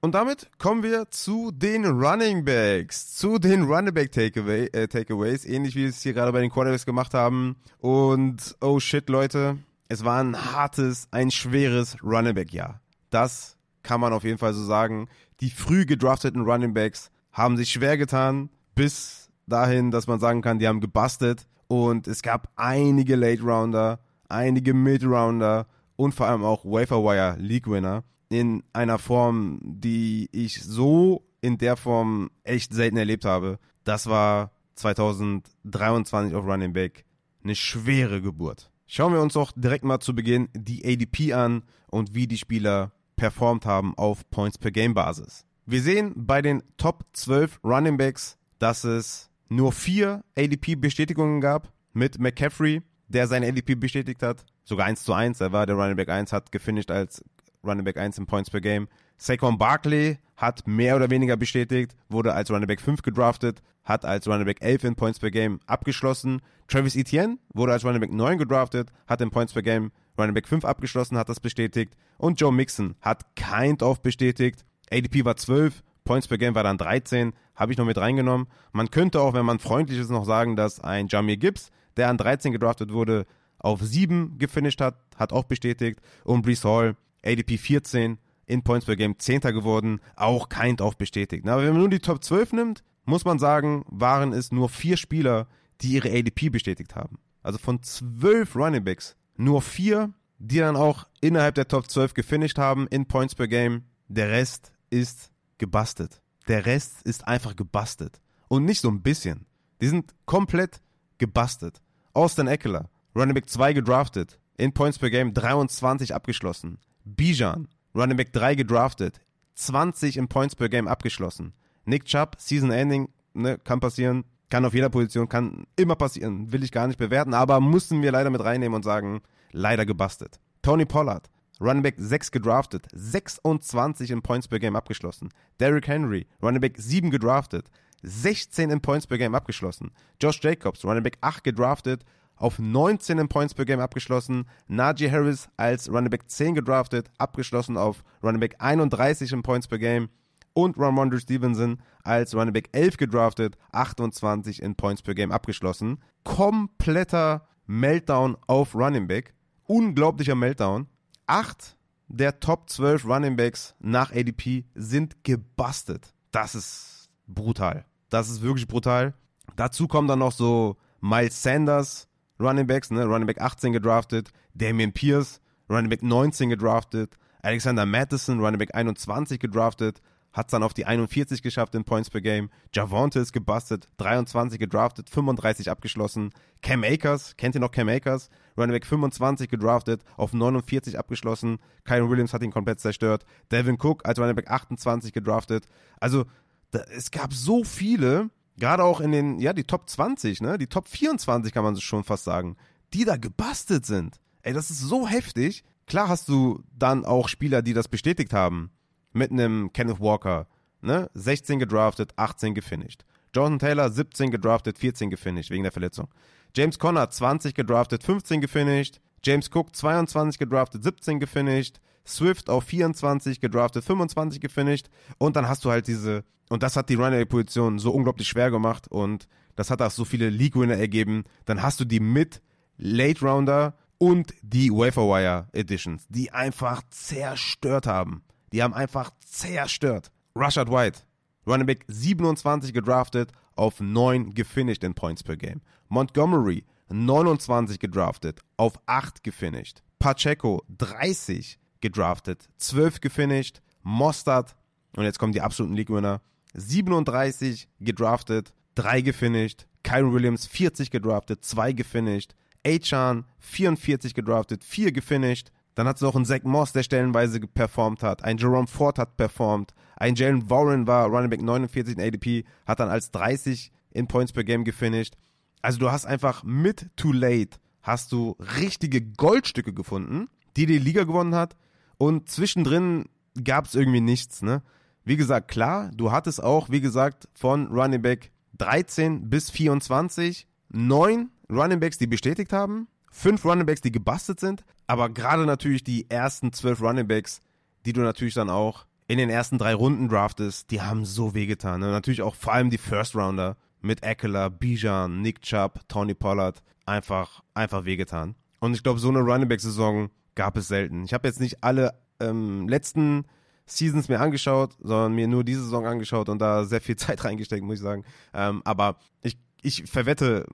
[0.00, 5.44] Und damit kommen wir zu den Running Backs, zu den Running Back Takeaway, äh, Takeaways,
[5.44, 7.54] ähnlich wie wir es hier gerade bei den Quarterbacks gemacht haben.
[7.78, 12.80] Und oh shit, Leute, es war ein hartes, ein schweres Running Back Jahr.
[13.10, 15.08] Das kann man auf jeden Fall so sagen.
[15.40, 20.58] Die früh gedrafteten Running Backs haben sich schwer getan, bis dahin, dass man sagen kann,
[20.58, 21.46] die haben gebastelt.
[21.68, 25.66] Und es gab einige Late Rounder, einige Mid Rounder
[25.96, 31.76] und vor allem auch Waferwire League Winner in einer Form, die ich so in der
[31.76, 33.58] Form echt selten erlebt habe.
[33.84, 37.04] Das war 2023 auf Running Back
[37.42, 38.70] eine schwere Geburt.
[38.86, 42.92] Schauen wir uns doch direkt mal zu Beginn die ADP an und wie die Spieler
[43.22, 45.44] performt haben auf Points per Game Basis.
[45.64, 52.18] Wir sehen bei den Top 12 Running Backs, dass es nur vier ADP-Bestätigungen gab mit
[52.18, 54.44] McCaffrey, der seine ADP bestätigt hat.
[54.64, 55.40] Sogar 1 zu 1.
[55.40, 57.22] Er war der Running Back 1, hat gefinisht als
[57.64, 58.88] Running Back 1 in Points per Game.
[59.18, 64.26] Saquon Barkley hat mehr oder weniger bestätigt, wurde als Running Back 5 gedraftet, hat als
[64.26, 66.42] Running Back 11 in Points per Game abgeschlossen.
[66.66, 70.48] Travis Etienne wurde als Running Back 9 gedraftet, hat in Points per Game Running Back
[70.48, 71.96] 5 abgeschlossen, hat das bestätigt.
[72.18, 74.64] Und Joe Mixon hat kind of bestätigt.
[74.90, 78.46] ADP war 12, Points per Game war dann 13, habe ich noch mit reingenommen.
[78.72, 82.18] Man könnte auch, wenn man freundlich ist, noch sagen, dass ein Jamie Gibbs, der an
[82.18, 83.26] 13 gedraftet wurde,
[83.58, 86.00] auf 7 gefinisht hat, hat auch bestätigt.
[86.24, 89.40] Und Brees Hall, ADP 14, in Points per Game 10.
[89.40, 91.46] geworden, auch kind of bestätigt.
[91.48, 94.96] Aber wenn man nur die Top 12 nimmt, muss man sagen, waren es nur vier
[94.96, 95.48] Spieler,
[95.80, 97.18] die ihre ADP bestätigt haben.
[97.42, 102.58] Also von 12 Running Backs nur vier, die dann auch innerhalb der Top 12 gefinisht
[102.58, 103.84] haben in Points per Game.
[104.08, 106.20] Der Rest ist gebastelt.
[106.48, 108.20] Der Rest ist einfach gebastelt.
[108.48, 109.46] Und nicht so ein bisschen.
[109.80, 110.80] Die sind komplett
[111.18, 111.80] gebastelt.
[112.12, 116.78] Austin Eckler, Running Back 2 gedraftet, in Points per Game 23 abgeschlossen.
[117.04, 119.20] Bijan, Running Back 3 gedraftet,
[119.54, 121.54] 20 in Points per Game abgeschlossen.
[121.84, 126.62] Nick Chubb, Season Ending, ne, kann passieren, kann auf jeder Position, kann immer passieren, will
[126.62, 130.38] ich gar nicht bewerten, aber mussten wir leider mit reinnehmen und sagen, leider gebastelt.
[130.60, 135.30] Tony Pollard, Running Back 6 gedraftet, 26 in Points per Game abgeschlossen.
[135.58, 137.70] Derrick Henry, Running Back 7 gedraftet,
[138.02, 139.90] 16 in Points per Game abgeschlossen.
[140.20, 142.04] Josh Jacobs, Running Back 8 gedraftet,
[142.36, 144.44] auf 19 in Points per Game abgeschlossen.
[144.68, 149.78] Najee Harris als Running Back 10 gedraftet, abgeschlossen auf Running Back 31 in Points per
[149.78, 150.10] Game
[150.54, 155.98] und Ramondre Stevenson als Running Back 11 gedraftet, 28 in Points per Game abgeschlossen.
[156.24, 159.34] Kompletter Meltdown auf Running Back.
[159.64, 160.86] Unglaublicher Meltdown.
[161.26, 161.76] Acht
[162.08, 166.12] der Top 12 Running Backs nach ADP sind gebastelt.
[166.30, 167.86] Das ist brutal.
[168.10, 169.14] Das ist wirklich brutal.
[169.56, 173.04] Dazu kommen dann noch so Miles Sanders, Running Backs, ne?
[173.04, 179.40] Running Back 18 gedraftet, Damian Pierce, Running Back 19 gedraftet, Alexander Madison, Running Back 21
[179.40, 180.00] gedraftet,
[180.32, 182.50] hat es dann auf die 41 geschafft in Points per Game.
[182.72, 186.30] Javonte ist gebastelt, 23 gedraftet, 35 abgeschlossen.
[186.62, 188.30] Cam Akers, kennt ihr noch Cam Akers?
[188.56, 191.58] Running Back 25 gedraftet, auf 49 abgeschlossen.
[191.84, 193.24] Kyron Williams hat ihn komplett zerstört.
[193.50, 195.66] Devin Cook als Running Back 28 gedraftet.
[196.00, 196.24] Also,
[196.70, 200.56] da, es gab so viele, gerade auch in den, ja, die Top 20, ne?
[200.58, 202.56] Die Top 24 kann man schon fast sagen,
[202.94, 204.16] die da gebastelt sind.
[204.42, 205.64] Ey, das ist so heftig.
[205.86, 208.70] Klar hast du dann auch Spieler, die das bestätigt haben
[209.12, 210.46] mit einem Kenneth Walker,
[210.80, 211.10] ne?
[211.14, 213.04] 16 gedraftet, 18 gefinisht.
[213.34, 216.08] Jonathan Taylor 17 gedraftet, 14 gefinisht wegen der Verletzung.
[216.54, 219.00] James Conner 20 gedraftet, 15 gefinisht.
[219.24, 221.80] James Cook 22 gedraftet, 17 gefinisht.
[222.06, 224.88] Swift auf 24 gedraftet, 25 gefinisht.
[225.18, 228.88] Und dann hast du halt diese, und das hat die Running-Position so unglaublich schwer gemacht
[228.88, 231.24] und das hat auch so viele League-Winner ergeben.
[231.44, 232.42] Dann hast du die mit
[232.76, 238.24] Late Rounder und die Waferwire Editions, die einfach zerstört haben.
[238.52, 240.10] Die haben einfach zerstört.
[240.34, 241.00] Rashad White,
[241.46, 245.60] Running Back 27 gedraftet, auf 9 gefinished in Points per Game.
[245.88, 249.82] Montgomery 29 gedraftet, auf 8 gefinished.
[249.98, 253.62] Pacheco 30 gedraftet, 12 gefinished.
[253.82, 254.54] Mostard,
[254.96, 256.20] und jetzt kommen die absoluten League-Winner,
[256.54, 259.66] 37 gedraftet, 3 gefinished.
[259.82, 262.34] Kyron Williams 40 gedraftet, 2 gefinished.
[262.64, 265.50] Achan 44 gedraftet, 4 gefinished.
[265.74, 268.24] Dann hat es noch einen Zach Moss, der stellenweise performt hat.
[268.24, 269.72] Ein Jerome Ford hat performt.
[269.96, 274.32] Ein Jalen Warren war Running Back 49 in ADP, hat dann als 30 in Points
[274.32, 275.16] per Game gefinished.
[275.62, 281.04] Also du hast einfach mit Too Late hast du richtige Goldstücke gefunden, die die Liga
[281.04, 281.56] gewonnen hat.
[281.98, 283.06] Und zwischendrin
[283.42, 284.42] gab es irgendwie nichts.
[284.42, 284.62] Ne?
[285.04, 291.30] Wie gesagt, klar, du hattest auch, wie gesagt, von Running Back 13 bis 24 neun
[291.50, 296.10] Running Backs, die bestätigt haben, fünf Running Backs, die gebastelt sind, aber gerade natürlich die
[296.10, 297.40] ersten zwölf Running Backs,
[297.86, 301.80] die du natürlich dann auch in den ersten drei Runden draftest, die haben so wehgetan.
[301.80, 301.90] Ne?
[301.90, 307.42] Natürlich auch vor allem die First Rounder mit Eckler, Bijan, Nick Chubb, Tony Pollard einfach,
[307.54, 308.36] einfach wehgetan.
[308.60, 311.04] Und ich glaube, so eine Running Back-Saison gab es selten.
[311.04, 313.24] Ich habe jetzt nicht alle ähm, letzten
[313.66, 317.64] Seasons mir angeschaut, sondern mir nur diese Saison angeschaut und da sehr viel Zeit reingesteckt,
[317.64, 318.04] muss ich sagen.
[318.32, 320.46] Ähm, aber ich, ich verwette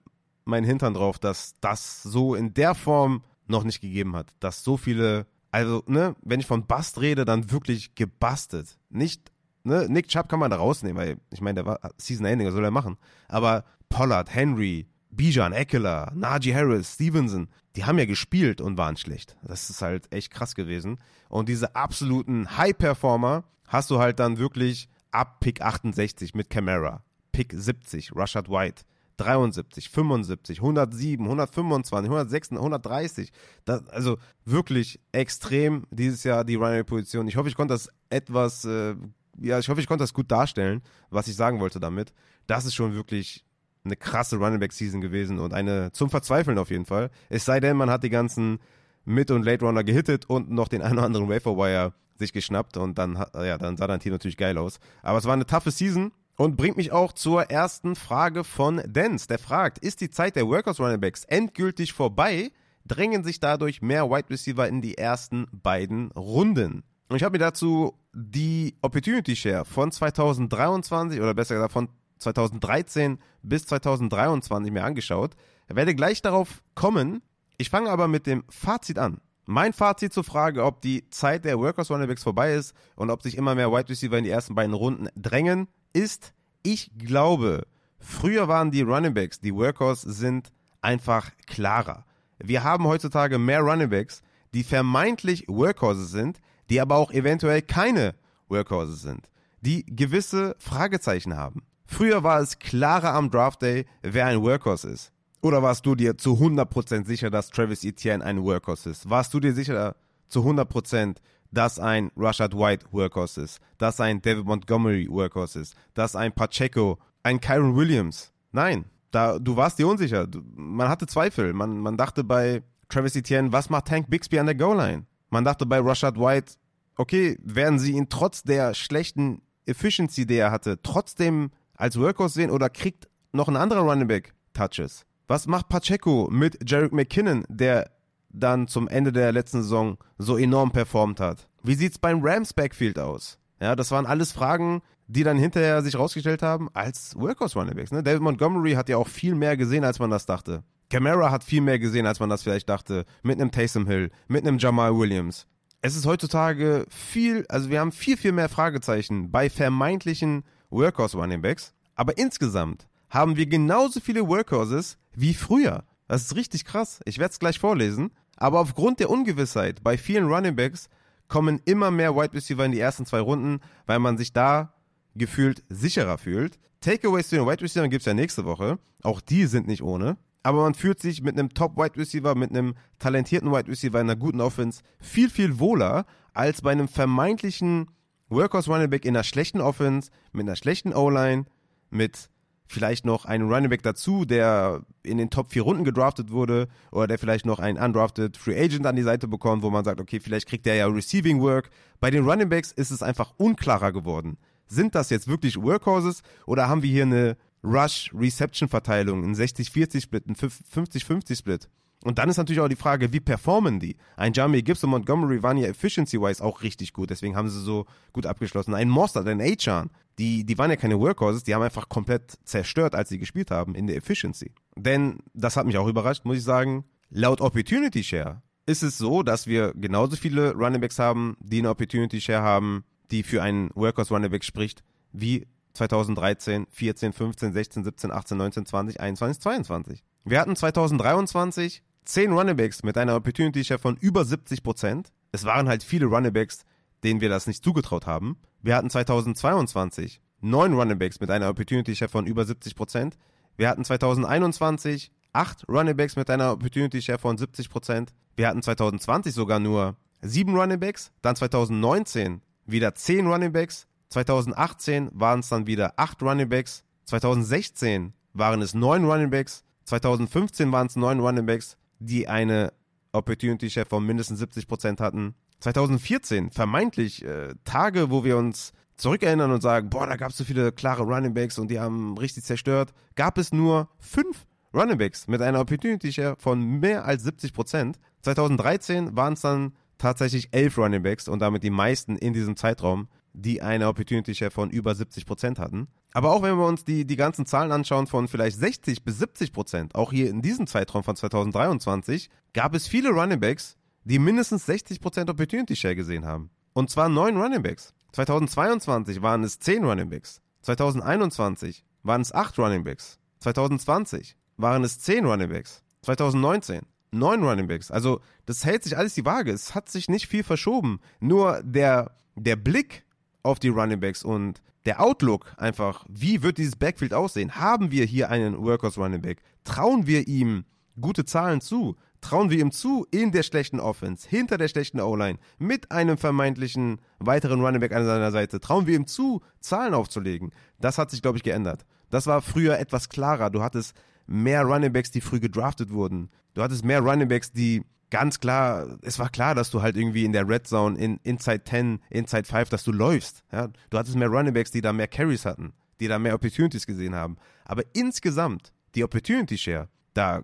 [0.45, 4.33] meinen Hintern drauf, dass das so in der Form noch nicht gegeben hat.
[4.41, 8.79] Dass so viele, also, ne, wenn ich von Bast rede, dann wirklich gebastet.
[8.91, 9.31] Nicht,
[9.65, 12.55] ne, Nick Chubb kann man da rausnehmen, weil ich meine, der war Season Ending, was
[12.55, 12.97] soll er machen?
[13.29, 19.37] Aber Pollard, Henry, Bijan, Eckler, Najee Harris, Stevenson, die haben ja gespielt und waren schlecht.
[19.43, 20.99] Das ist halt echt krass gewesen.
[21.29, 27.53] Und diese absoluten High-Performer hast du halt dann wirklich ab Pick 68 mit Camara, Pick
[27.53, 28.85] 70, Rashad White,
[29.19, 33.33] 73, 75, 107, 125, 106, 130.
[33.65, 37.29] Das, also wirklich extrem dieses Jahr die Running-Position.
[37.29, 38.95] Ich hoffe, ich konnte das etwas, äh,
[39.41, 42.13] ja, ich hoffe, ich konnte das gut darstellen, was ich sagen wollte damit.
[42.47, 43.45] Das ist schon wirklich
[43.85, 47.11] eine krasse Running Back Season gewesen und eine zum Verzweifeln auf jeden Fall.
[47.29, 48.59] Es sei denn, man hat die ganzen
[49.05, 52.77] Mid- und Late Runner gehittet und noch den einen oder anderen Wafer Wire sich geschnappt
[52.77, 54.81] und dann, ja, dann sah dein Team natürlich geil aus.
[55.03, 59.27] Aber es war eine taffe Season und bringt mich auch zur ersten Frage von Dens.
[59.27, 62.53] Der fragt, ist die Zeit der Workers Running Backs endgültig vorbei?
[62.87, 66.85] Drängen sich dadurch mehr Wide Receiver in die ersten beiden Runden?
[67.09, 73.19] Und ich habe mir dazu die Opportunity Share von 2023 oder besser gesagt von 2013
[73.43, 75.35] bis 2023 mir angeschaut.
[75.69, 77.21] Ich werde gleich darauf kommen.
[77.57, 79.21] Ich fange aber mit dem Fazit an.
[79.51, 83.23] Mein Fazit zur Frage, ob die Zeit der Workers Running Backs vorbei ist und ob
[83.23, 87.67] sich immer mehr Wide Receiver in die ersten beiden Runden drängen, ist, ich glaube,
[87.99, 92.05] früher waren die Running Backs, die Workers sind einfach klarer.
[92.37, 94.21] Wir haben heutzutage mehr Running Backs,
[94.53, 98.17] die vermeintlich Workhorses sind, die aber auch eventuell keine
[98.49, 99.31] Workhorses sind,
[99.63, 101.63] die gewisse Fragezeichen haben.
[101.87, 105.13] Früher war es klarer am Draft Day, wer ein Workhorse ist.
[105.41, 109.09] Oder warst du dir zu 100% sicher, dass Travis Etienne ein Workhorse ist?
[109.09, 109.95] Warst du dir sicher
[110.29, 111.17] zu 100%,
[111.53, 113.61] dass ein Rashad White Workhorse ist?
[113.79, 115.77] Dass ein David Montgomery Workhorse ist?
[115.95, 118.33] Dass ein Pacheco, ein Kyron Williams?
[118.51, 120.27] Nein, da, du warst dir unsicher.
[120.27, 121.53] Du, man hatte Zweifel.
[121.53, 125.07] Man, man dachte bei Travis Etienne, was macht Tank Bixby an der Goal-Line?
[125.31, 126.55] Man dachte bei Rashad White,
[126.97, 132.51] okay, werden sie ihn trotz der schlechten Efficiency, die er hatte, trotzdem als Workhorse sehen
[132.51, 135.05] oder kriegt noch ein anderer Running Back Touches?
[135.31, 137.91] Was macht Pacheco mit Jarek McKinnon, der
[138.31, 141.51] dann zum Ende der letzten Saison so enorm performt hat?
[141.63, 143.39] Wie sieht's beim Rams Backfield aus?
[143.61, 147.93] Ja, das waren alles Fragen, die dann hinterher sich rausgestellt haben als Workhorse Running Backs.
[147.93, 148.03] Ne?
[148.03, 150.63] David Montgomery hat ja auch viel mehr gesehen, als man das dachte.
[150.89, 153.05] Camara hat viel mehr gesehen, als man das vielleicht dachte.
[153.23, 155.47] Mit einem Taysom Hill, mit einem Jamal Williams.
[155.83, 161.43] Es ist heutzutage viel, also wir haben viel, viel mehr Fragezeichen bei vermeintlichen Workhorse Running
[161.43, 161.75] Backs.
[161.97, 165.85] Aber insgesamt haben wir genauso viele Workhorses wie früher.
[166.07, 167.01] Das ist richtig krass.
[167.05, 168.11] Ich werde es gleich vorlesen.
[168.37, 170.89] Aber aufgrund der Ungewissheit bei vielen Running Backs
[171.27, 174.75] kommen immer mehr Wide Receiver in die ersten zwei Runden, weil man sich da
[175.15, 176.59] gefühlt sicherer fühlt.
[176.81, 178.79] Takeaways zu den Wide Receivers gibt es ja nächste Woche.
[179.03, 180.17] Auch die sind nicht ohne.
[180.43, 184.09] Aber man fühlt sich mit einem Top Wide Receiver, mit einem talentierten Wide Receiver in
[184.09, 187.91] einer guten Offense viel, viel wohler als bei einem vermeintlichen
[188.29, 191.47] Workhorse Running Back in einer schlechten Offense, mit einer schlechten O-Line,
[191.91, 192.31] mit
[192.69, 197.07] vielleicht noch einen Running Back dazu, der in den Top 4 Runden gedraftet wurde oder
[197.07, 200.21] der vielleicht noch einen undrafted Free Agent an die Seite bekommt, wo man sagt, okay,
[200.21, 201.71] vielleicht kriegt der ja Receiving Work.
[201.99, 204.37] Bei den Running Backs ist es einfach unklarer geworden.
[204.67, 211.69] Sind das jetzt wirklich Workhorses oder haben wir hier eine Rush-Reception-Verteilung, ein 60-40-Split, ein 50-50-Split?
[212.05, 213.97] Und dann ist natürlich auch die Frage, wie performen die?
[214.17, 218.25] Ein Jamie Gibson Montgomery waren ja efficiency-wise auch richtig gut, deswegen haben sie so gut
[218.25, 218.75] abgeschlossen.
[218.75, 222.95] Ein Mostert, ein Achan, die, die waren ja keine Workhorses, die haben einfach komplett zerstört,
[222.95, 224.53] als sie gespielt haben in der Efficiency.
[224.77, 229.23] Denn, das hat mich auch überrascht, muss ich sagen, laut Opportunity Share ist es so,
[229.23, 233.71] dass wir genauso viele Running Backs haben, die eine Opportunity Share haben, die für einen
[233.75, 240.05] Workhorse Running Back spricht, wie 2013, 14, 15, 16, 17, 18, 19, 20, 21, 22.
[240.25, 245.13] Wir hatten 2023 10 Runningbacks mit einer Opportunity Share von über 70 Prozent.
[245.31, 246.65] Es waren halt viele Runningbacks,
[247.05, 248.39] denen wir das nicht zugetraut haben.
[248.63, 253.19] Wir hatten 2022 9 Runningbacks mit einer Opportunity Share von über 70 Prozent.
[253.59, 258.15] Wir hatten 2021 8 Runningbacks mit einer Opportunity Share von 70 Prozent.
[258.37, 261.13] Wir hatten 2020 sogar nur 7 Runningbacks.
[261.21, 263.87] Dann 2019 wieder 10 Runningbacks.
[264.09, 266.85] 2018 waren es dann wieder 8 Runningbacks.
[267.05, 269.63] 2016 waren es 9 Runningbacks.
[269.85, 272.73] 2015 waren es 9 Runningbacks die eine
[273.13, 275.35] Opportunity Share von mindestens 70% hatten.
[275.61, 280.45] 2014, vermeintlich äh, Tage, wo wir uns zurückerinnern und sagen, boah, da gab es so
[280.45, 285.27] viele klare Running Backs und die haben richtig zerstört, gab es nur fünf Running Backs
[285.27, 291.03] mit einer Opportunity Share von mehr als 70% 2013 waren es dann tatsächlich elf Running
[291.03, 295.27] Backs und damit die meisten in diesem Zeitraum die eine Opportunity Share von über 70
[295.27, 295.89] Prozent hatten.
[296.13, 299.53] Aber auch wenn wir uns die, die ganzen Zahlen anschauen von vielleicht 60 bis 70
[299.53, 304.67] Prozent, auch hier in diesem Zeitraum von 2023, gab es viele Running Backs, die mindestens
[304.67, 306.51] 60 Prozent Opportunity Share gesehen haben.
[306.73, 307.93] Und zwar neun Running Backs.
[308.13, 310.41] 2022 waren es 10 Running Backs.
[310.63, 313.19] 2021 waren es 8 Running Backs.
[313.41, 315.83] 2020 waren es 10 Running Backs.
[316.03, 317.91] 2019 9 Running Backs.
[317.91, 319.53] Also das hält sich alles die Waage.
[319.53, 321.01] Es hat sich nicht viel verschoben.
[321.21, 323.05] Nur der, der Blick
[323.49, 327.57] auf die Running Backs und der Outlook einfach, wie wird dieses Backfield aussehen?
[327.57, 329.43] Haben wir hier einen Workhorse Running Back?
[329.65, 330.65] Trauen wir ihm
[331.01, 331.97] gute Zahlen zu?
[332.21, 337.01] Trauen wir ihm zu in der schlechten Offense, hinter der schlechten O-Line, mit einem vermeintlichen
[337.19, 338.61] weiteren Running Back an seiner Seite?
[338.61, 340.53] Trauen wir ihm zu, Zahlen aufzulegen?
[340.81, 341.87] Das hat sich, glaube ich, geändert.
[342.11, 343.51] Das war früher etwas klarer.
[343.51, 343.95] Du hattest
[344.27, 346.31] mehr Running Backs, die früh gedraftet wurden.
[346.55, 350.25] Du hattest mehr Running Backs, die ganz klar, es war klar, dass du halt irgendwie
[350.25, 353.43] in der Red Zone, in Inside 10, Inside 5, dass du läufst.
[353.53, 353.69] Ja?
[353.91, 357.15] Du hattest mehr Running Backs, die da mehr Carries hatten, die da mehr Opportunities gesehen
[357.15, 357.37] haben.
[357.65, 360.43] Aber insgesamt, die Opportunity Share, da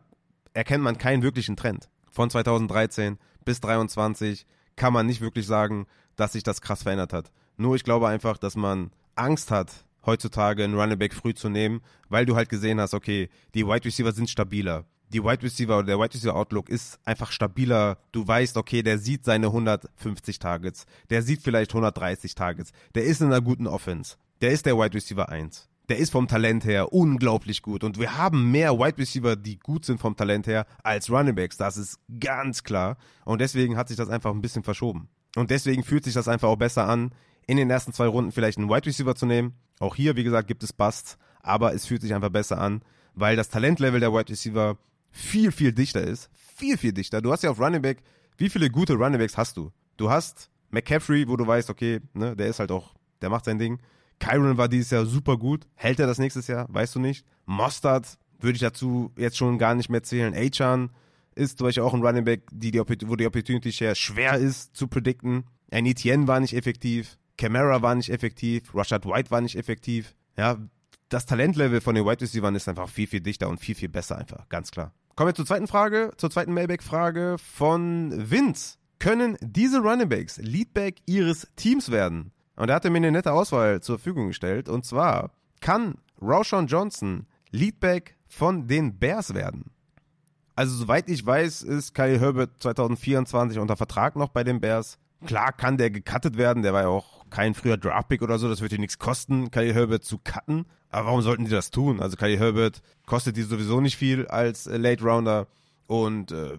[0.53, 1.89] erkennt man keinen wirklichen Trend.
[2.11, 4.47] Von 2013 bis 2023
[4.77, 5.87] kann man nicht wirklich sagen,
[6.17, 7.33] dass sich das krass verändert hat.
[7.57, 11.81] Nur ich glaube einfach, dass man Angst hat, heutzutage einen Running Back früh zu nehmen,
[12.09, 14.85] weil du halt gesehen hast, okay, die Wide Receiver sind stabiler
[15.15, 17.99] die Wide Receiver oder der Wide Receiver Outlook ist einfach stabiler.
[18.11, 23.21] Du weißt, okay, der sieht seine 150 Targets, der sieht vielleicht 130 Targets, der ist
[23.21, 25.69] in einer guten Offense, der ist der Wide Receiver 1.
[25.91, 29.85] Der ist vom Talent her unglaublich gut und wir haben mehr Wide Receiver, die gut
[29.85, 31.59] sind vom Talent her, als Running Backs.
[31.59, 32.97] Das ist ganz klar.
[33.27, 35.09] Und deswegen hat sich das einfach ein bisschen verschoben.
[35.37, 37.13] Und deswegen fühlt sich das einfach auch besser an,
[37.47, 39.53] in den ersten zwei Runden vielleicht einen Wide Receiver zu nehmen.
[39.79, 42.81] Auch hier, wie gesagt, gibt es Busts, aber es fühlt sich einfach besser an,
[43.13, 44.79] weil das Talentlevel der Wide Receiver
[45.15, 46.29] viel, viel dichter ist.
[46.57, 47.23] Viel, viel dichter.
[47.23, 48.03] Du hast ja auf Running Back,
[48.37, 49.71] wie viele gute Running Backs hast du?
[49.97, 53.59] Du hast McCaffrey, wo du weißt, okay, ne, der ist halt auch, der macht sein
[53.59, 53.79] Ding.
[54.19, 55.67] Kyron war dieses Jahr super gut.
[55.75, 56.67] Hält er das nächstes Jahr?
[56.69, 57.25] Weißt du nicht.
[57.47, 60.35] Mostard würde ich dazu jetzt schon gar nicht mehr zählen.
[60.35, 60.91] Achan
[61.37, 64.77] ist zum Beispiel auch ein Running Back, die, die, wo die Opportunity Share schwer ist
[64.77, 65.45] zu predikten.
[65.71, 67.19] Ein Etienne war nicht effektiv.
[67.37, 68.75] Camara war nicht effektiv.
[68.75, 70.15] Rashad White war nicht effektiv.
[70.37, 70.59] Ja,
[71.09, 74.19] das Talentlevel von den Wide Receivers ist einfach viel, viel dichter und viel, viel besser
[74.19, 74.49] einfach.
[74.49, 74.93] Ganz klar.
[75.17, 78.79] Kommen wir zur zweiten Frage, zur zweiten Mailback-Frage von Vince.
[78.99, 82.33] Können diese Runningbacks Leadback ihres Teams werden?
[82.57, 84.69] Und er hatte mir eine nette Auswahl zur Verfügung gestellt.
[84.69, 89.71] Und zwar kann Roshan Johnson Leadback von den Bears werden.
[90.57, 94.99] Also soweit ich weiß, ist Kyle Herbert 2024 unter Vertrag noch bei den Bears.
[95.27, 98.61] Klar kann der gecuttet werden, der war ja auch kein früher Draftpick oder so, das
[98.61, 100.67] wird dir nichts kosten, Kyle Herbert zu cutten.
[100.95, 102.01] Aber warum sollten die das tun?
[102.01, 105.49] Also Kyle Herbert kostet die sowieso nicht viel als äh, Late Rounder
[105.89, 106.57] und äh,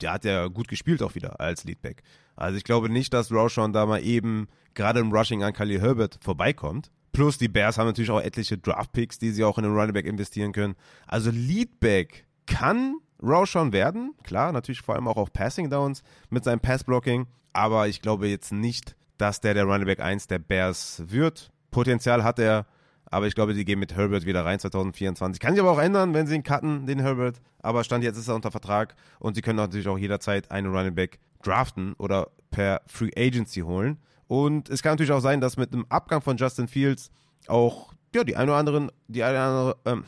[0.00, 2.04] der hat ja gut gespielt auch wieder als Leadback.
[2.36, 6.20] Also ich glaube nicht, dass Roshan da mal eben gerade im Rushing an Kyle Herbert
[6.22, 6.92] vorbeikommt.
[7.10, 10.06] Plus die Bears haben natürlich auch etliche Draftpicks, die sie auch in den Running Back
[10.06, 10.76] investieren können.
[11.08, 16.60] Also Leadback kann Roshan werden, klar, natürlich vor allem auch auf Passing Downs mit seinem
[16.60, 21.50] Passblocking, aber ich glaube jetzt nicht, dass der der Running Back 1 der Bears wird.
[21.72, 22.66] Potenzial hat er,
[23.10, 25.40] aber ich glaube, die gehen mit Herbert wieder rein 2024.
[25.40, 27.40] Kann sich aber auch ändern, wenn sie ihn cutten, den Herbert.
[27.60, 30.94] Aber Stand jetzt ist er unter Vertrag und sie können natürlich auch jederzeit einen Running
[30.94, 33.98] Back draften oder per Free Agency holen.
[34.26, 37.10] Und es kann natürlich auch sein, dass mit dem Abgang von Justin Fields
[37.46, 40.04] auch ja, die ein oder anderen, die eine andere, ähm,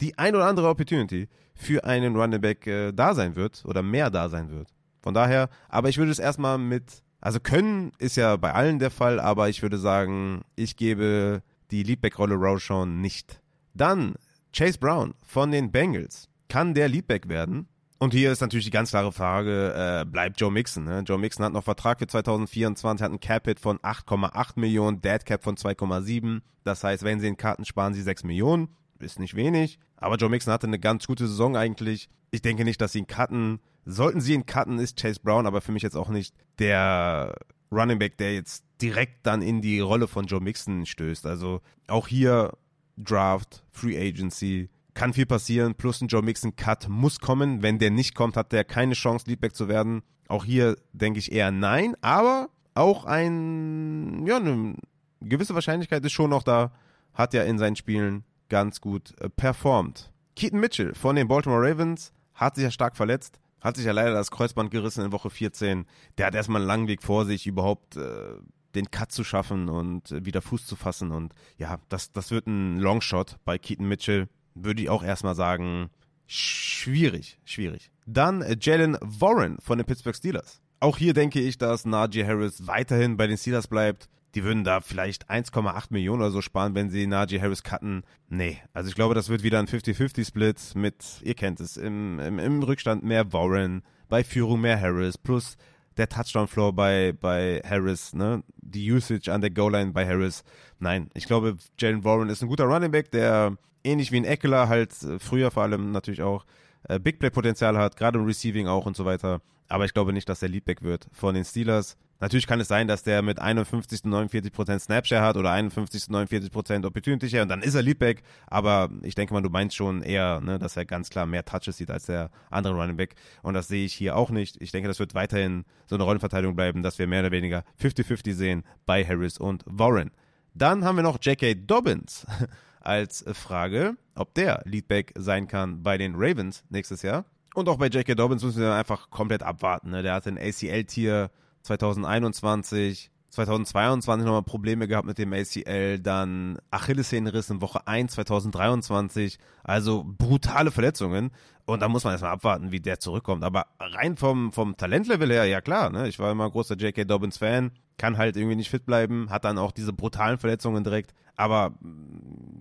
[0.00, 4.10] die ein oder andere Opportunity für einen Running Back äh, da sein wird oder mehr
[4.10, 4.68] da sein wird.
[5.02, 8.90] Von daher, aber ich würde es erstmal mit, also können ist ja bei allen der
[8.90, 11.42] Fall, aber ich würde sagen, ich gebe
[11.74, 13.40] die Leadback-Rolle Roshan nicht.
[13.74, 14.14] Dann
[14.52, 16.28] Chase Brown von den Bengals.
[16.48, 17.66] Kann der Leadback werden?
[17.98, 20.84] Und hier ist natürlich die ganz klare Frage, äh, bleibt Joe Mixon?
[20.84, 21.02] Ne?
[21.04, 25.42] Joe Mixon hat noch Vertrag für 2024, hat einen Cap-Hit von 8,8 Millionen, Dead Cap
[25.42, 26.42] von 2,7.
[26.62, 28.68] Das heißt, wenn sie in Karten sparen, sie 6 Millionen.
[29.00, 29.80] Ist nicht wenig.
[29.96, 32.08] Aber Joe Mixon hatte eine ganz gute Saison eigentlich.
[32.30, 33.58] Ich denke nicht, dass sie ihn cutten.
[33.84, 37.34] Sollten sie ihn cutten, ist Chase Brown, aber für mich jetzt auch nicht der
[37.70, 41.26] Running Back, der jetzt direkt dann in die Rolle von Joe Mixon stößt.
[41.26, 42.52] Also auch hier
[42.96, 47.62] Draft, Free Agency, kann viel passieren, plus ein Joe Mixon Cut muss kommen.
[47.62, 50.02] Wenn der nicht kommt, hat der keine Chance, Leadback zu werden.
[50.28, 54.76] Auch hier denke ich eher nein, aber auch ein, ja, eine
[55.20, 56.72] gewisse Wahrscheinlichkeit ist schon noch da.
[57.12, 60.12] Hat ja in seinen Spielen ganz gut äh, performt.
[60.36, 63.38] Keaton Mitchell von den Baltimore Ravens hat sich ja stark verletzt.
[63.64, 65.86] Hat sich ja leider das Kreuzband gerissen in Woche 14.
[66.18, 68.34] Der hat erstmal einen langen Weg vor sich, überhaupt äh,
[68.76, 71.10] den Cut zu schaffen und äh, wieder Fuß zu fassen.
[71.10, 75.90] Und ja, das, das wird ein Longshot bei Keaton Mitchell würde ich auch erstmal sagen,
[76.26, 77.90] schwierig, schwierig.
[78.06, 80.60] Dann äh, Jalen Warren von den Pittsburgh Steelers.
[80.80, 84.08] Auch hier denke ich, dass Najee Harris weiterhin bei den Steelers bleibt.
[84.34, 88.02] Die würden da vielleicht 1,8 Millionen oder so sparen, wenn sie Najee Harris cutten.
[88.28, 92.38] Nee, also ich glaube, das wird wieder ein 50-50-Split mit, ihr kennt es, im, im,
[92.38, 95.56] im Rückstand mehr Warren, bei Führung mehr Harris, plus
[95.96, 98.42] der Touchdown-Floor bei, bei Harris, ne?
[98.56, 100.42] Die Usage an der Goal-Line bei Harris.
[100.80, 104.68] Nein, ich glaube, Jalen Warren ist ein guter Running Back, der ähnlich wie ein Eckler
[104.68, 106.44] halt äh, früher vor allem natürlich auch
[106.88, 109.40] äh, Big Play Potenzial hat, gerade im Receiving auch und so weiter.
[109.68, 111.96] Aber ich glaube nicht, dass der Leadback wird von den Steelers.
[112.20, 114.00] Natürlich kann es sein, dass der mit 51.
[114.00, 116.04] 49% Snapshare hat oder 51.
[116.04, 118.22] 49% Opportunity Share und dann ist er Leadback.
[118.46, 121.76] Aber ich denke mal, du meinst schon eher, ne, dass er ganz klar mehr Touches
[121.76, 123.16] sieht als der andere Running Back.
[123.42, 124.60] Und das sehe ich hier auch nicht.
[124.62, 128.34] Ich denke, das wird weiterhin so eine Rollenverteilung bleiben, dass wir mehr oder weniger 50-50
[128.34, 130.10] sehen bei Harris und Warren.
[130.54, 131.54] Dann haben wir noch J.K.
[131.54, 132.26] Dobbins
[132.80, 137.24] als Frage, ob der Leadback sein kann bei den Ravens nächstes Jahr.
[137.54, 138.14] Und auch bei J.K.
[138.14, 139.90] Dobbins müssen wir einfach komplett abwarten.
[139.90, 140.02] Ne?
[140.02, 141.30] Der hat ein ACL-Tier
[141.64, 150.04] 2021, 2022 nochmal Probleme gehabt mit dem ACL, dann Achillessehnenriss in Woche 1 2023, also
[150.06, 151.30] brutale Verletzungen
[151.64, 155.46] und da muss man erstmal abwarten, wie der zurückkommt, aber rein vom, vom Talentlevel her,
[155.46, 156.06] ja klar, ne?
[156.06, 157.04] ich war immer großer J.K.
[157.04, 161.14] Dobbins Fan, kann halt irgendwie nicht fit bleiben, hat dann auch diese brutalen Verletzungen direkt,
[161.34, 161.74] aber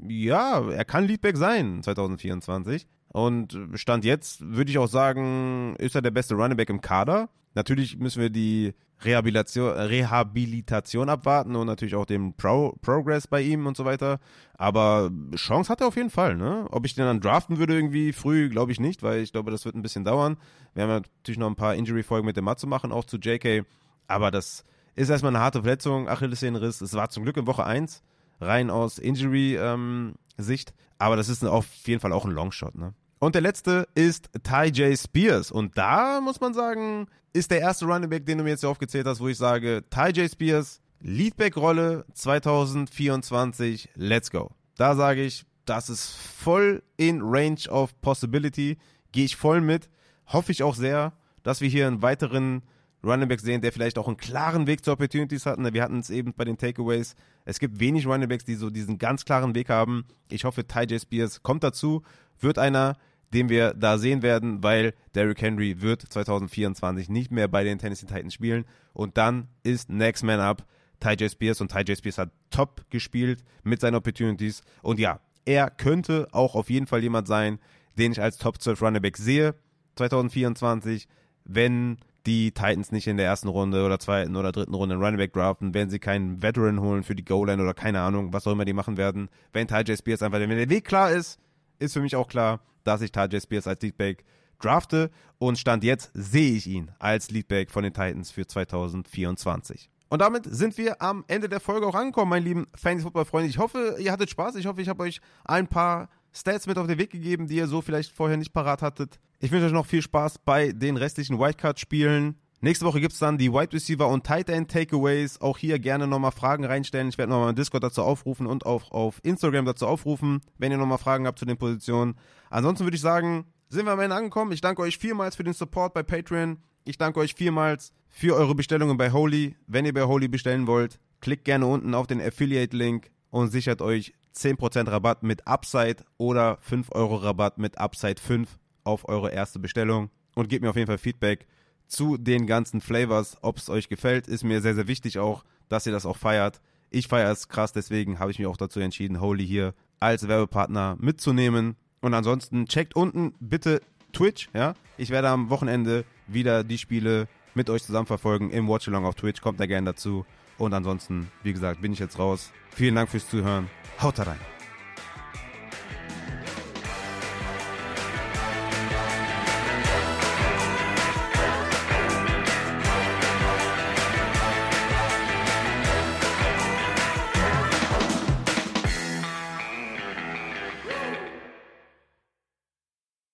[0.07, 6.01] ja, er kann Leadback sein 2024 und Stand jetzt würde ich auch sagen, ist er
[6.01, 7.29] der beste Running Back im Kader.
[7.53, 8.73] Natürlich müssen wir die
[9.05, 14.19] Rehabilitation, abwarten und natürlich auch den Pro Progress bei ihm und so weiter.
[14.55, 16.35] Aber Chance hat er auf jeden Fall.
[16.35, 16.67] Ne?
[16.71, 19.65] Ob ich den dann draften würde irgendwie früh, glaube ich nicht, weil ich glaube, das
[19.65, 20.37] wird ein bisschen dauern.
[20.73, 23.65] Wir haben natürlich noch ein paar Injury-Folgen mit dem Matt zu machen, auch zu JK.
[24.07, 24.63] Aber das
[24.95, 26.81] ist erstmal eine harte Verletzung, Achillessehnenriss.
[26.81, 28.03] Es war zum Glück in Woche 1,
[28.41, 30.69] rein aus Injury-Sicht.
[30.69, 32.75] Ähm, Aber das ist auf jeden Fall auch ein Longshot.
[32.75, 32.93] Ne?
[33.23, 34.99] Und der letzte ist Ty J.
[34.99, 35.49] Spears.
[35.49, 38.69] Und da muss man sagen, ist der erste Running Back, den du mir jetzt hier
[38.69, 40.29] aufgezählt hast, wo ich sage, Ty J.
[40.29, 44.51] Spears, Leadback-Rolle 2024, let's go.
[44.75, 48.77] Da sage ich, das ist voll in Range of Possibility.
[49.13, 49.89] Gehe ich voll mit.
[50.27, 51.13] Hoffe ich auch sehr,
[51.43, 52.61] dass wir hier einen weiteren
[53.05, 55.59] Running Back sehen, der vielleicht auch einen klaren Weg zu Opportunities hat.
[55.73, 57.15] Wir hatten es eben bei den Takeaways.
[57.45, 60.03] Es gibt wenig Running Backs, die so diesen ganz klaren Weg haben.
[60.27, 61.01] Ich hoffe, Ty J.
[61.01, 62.03] Spears kommt dazu,
[62.41, 62.97] wird einer,
[63.33, 68.05] den wir da sehen werden, weil Derrick Henry wird 2024 nicht mehr bei den Tennessee
[68.05, 70.65] Titans spielen und dann ist Next Man Up
[70.99, 71.29] Ty J.
[71.29, 71.97] Spears und Ty J.
[71.97, 77.03] Spears hat top gespielt mit seinen Opportunities und ja, er könnte auch auf jeden Fall
[77.03, 77.59] jemand sein,
[77.97, 79.55] den ich als Top 12 Runnerback sehe
[79.95, 81.07] 2024,
[81.45, 85.31] wenn die Titans nicht in der ersten Runde oder zweiten oder dritten Runde einen Running
[85.31, 88.65] draften, wenn sie keinen Veteran holen für die Goal-Line oder keine Ahnung, was auch immer
[88.65, 89.29] die machen werden.
[89.51, 89.97] Wenn Ty J.
[89.97, 91.37] Spears einfach, wenn der Weg klar ist,
[91.79, 94.23] ist für mich auch klar, dass ich Tajay Spears als Leadback
[94.59, 99.89] drafte und Stand jetzt sehe ich ihn als Leadback von den Titans für 2024.
[100.09, 103.49] Und damit sind wir am Ende der Folge auch angekommen, meine lieben Fantasy-Football-Freunde.
[103.49, 104.55] Ich hoffe, ihr hattet Spaß.
[104.55, 107.67] Ich hoffe, ich habe euch ein paar Stats mit auf den Weg gegeben, die ihr
[107.67, 109.19] so vielleicht vorher nicht parat hattet.
[109.39, 112.35] Ich wünsche euch noch viel Spaß bei den restlichen Wildcard-Spielen.
[112.63, 115.41] Nächste Woche gibt es dann die Wide Receiver und Tight End Takeaways.
[115.41, 117.09] Auch hier gerne nochmal Fragen reinstellen.
[117.09, 120.77] Ich werde nochmal im Discord dazu aufrufen und auch auf Instagram dazu aufrufen, wenn ihr
[120.77, 122.15] nochmal Fragen habt zu den Positionen.
[122.49, 124.53] Ansonsten würde ich sagen, sind wir am Ende angekommen.
[124.53, 126.57] Ich danke euch vielmals für den Support bei Patreon.
[126.85, 129.57] Ich danke euch vielmals für eure Bestellungen bei Holy.
[129.67, 134.13] Wenn ihr bei Holy bestellen wollt, klickt gerne unten auf den Affiliate-Link und sichert euch
[134.37, 140.11] 10% Rabatt mit Upside oder 5 Euro Rabatt mit Upside 5 auf eure erste Bestellung
[140.33, 141.45] und gebt mir auf jeden Fall Feedback
[141.93, 144.27] zu den ganzen Flavors, ob es euch gefällt.
[144.27, 146.61] Ist mir sehr, sehr wichtig auch, dass ihr das auch feiert.
[146.89, 150.97] Ich feiere es krass, deswegen habe ich mich auch dazu entschieden, Holy hier als Werbepartner
[150.99, 151.75] mitzunehmen.
[152.01, 153.81] Und ansonsten checkt unten bitte
[154.11, 154.75] Twitch, ja.
[154.97, 159.41] Ich werde am Wochenende wieder die Spiele mit euch zusammen verfolgen im Watchalong auf Twitch.
[159.41, 160.25] Kommt da gerne dazu.
[160.57, 162.51] Und ansonsten, wie gesagt, bin ich jetzt raus.
[162.71, 163.69] Vielen Dank fürs Zuhören.
[164.01, 164.52] Haut rein.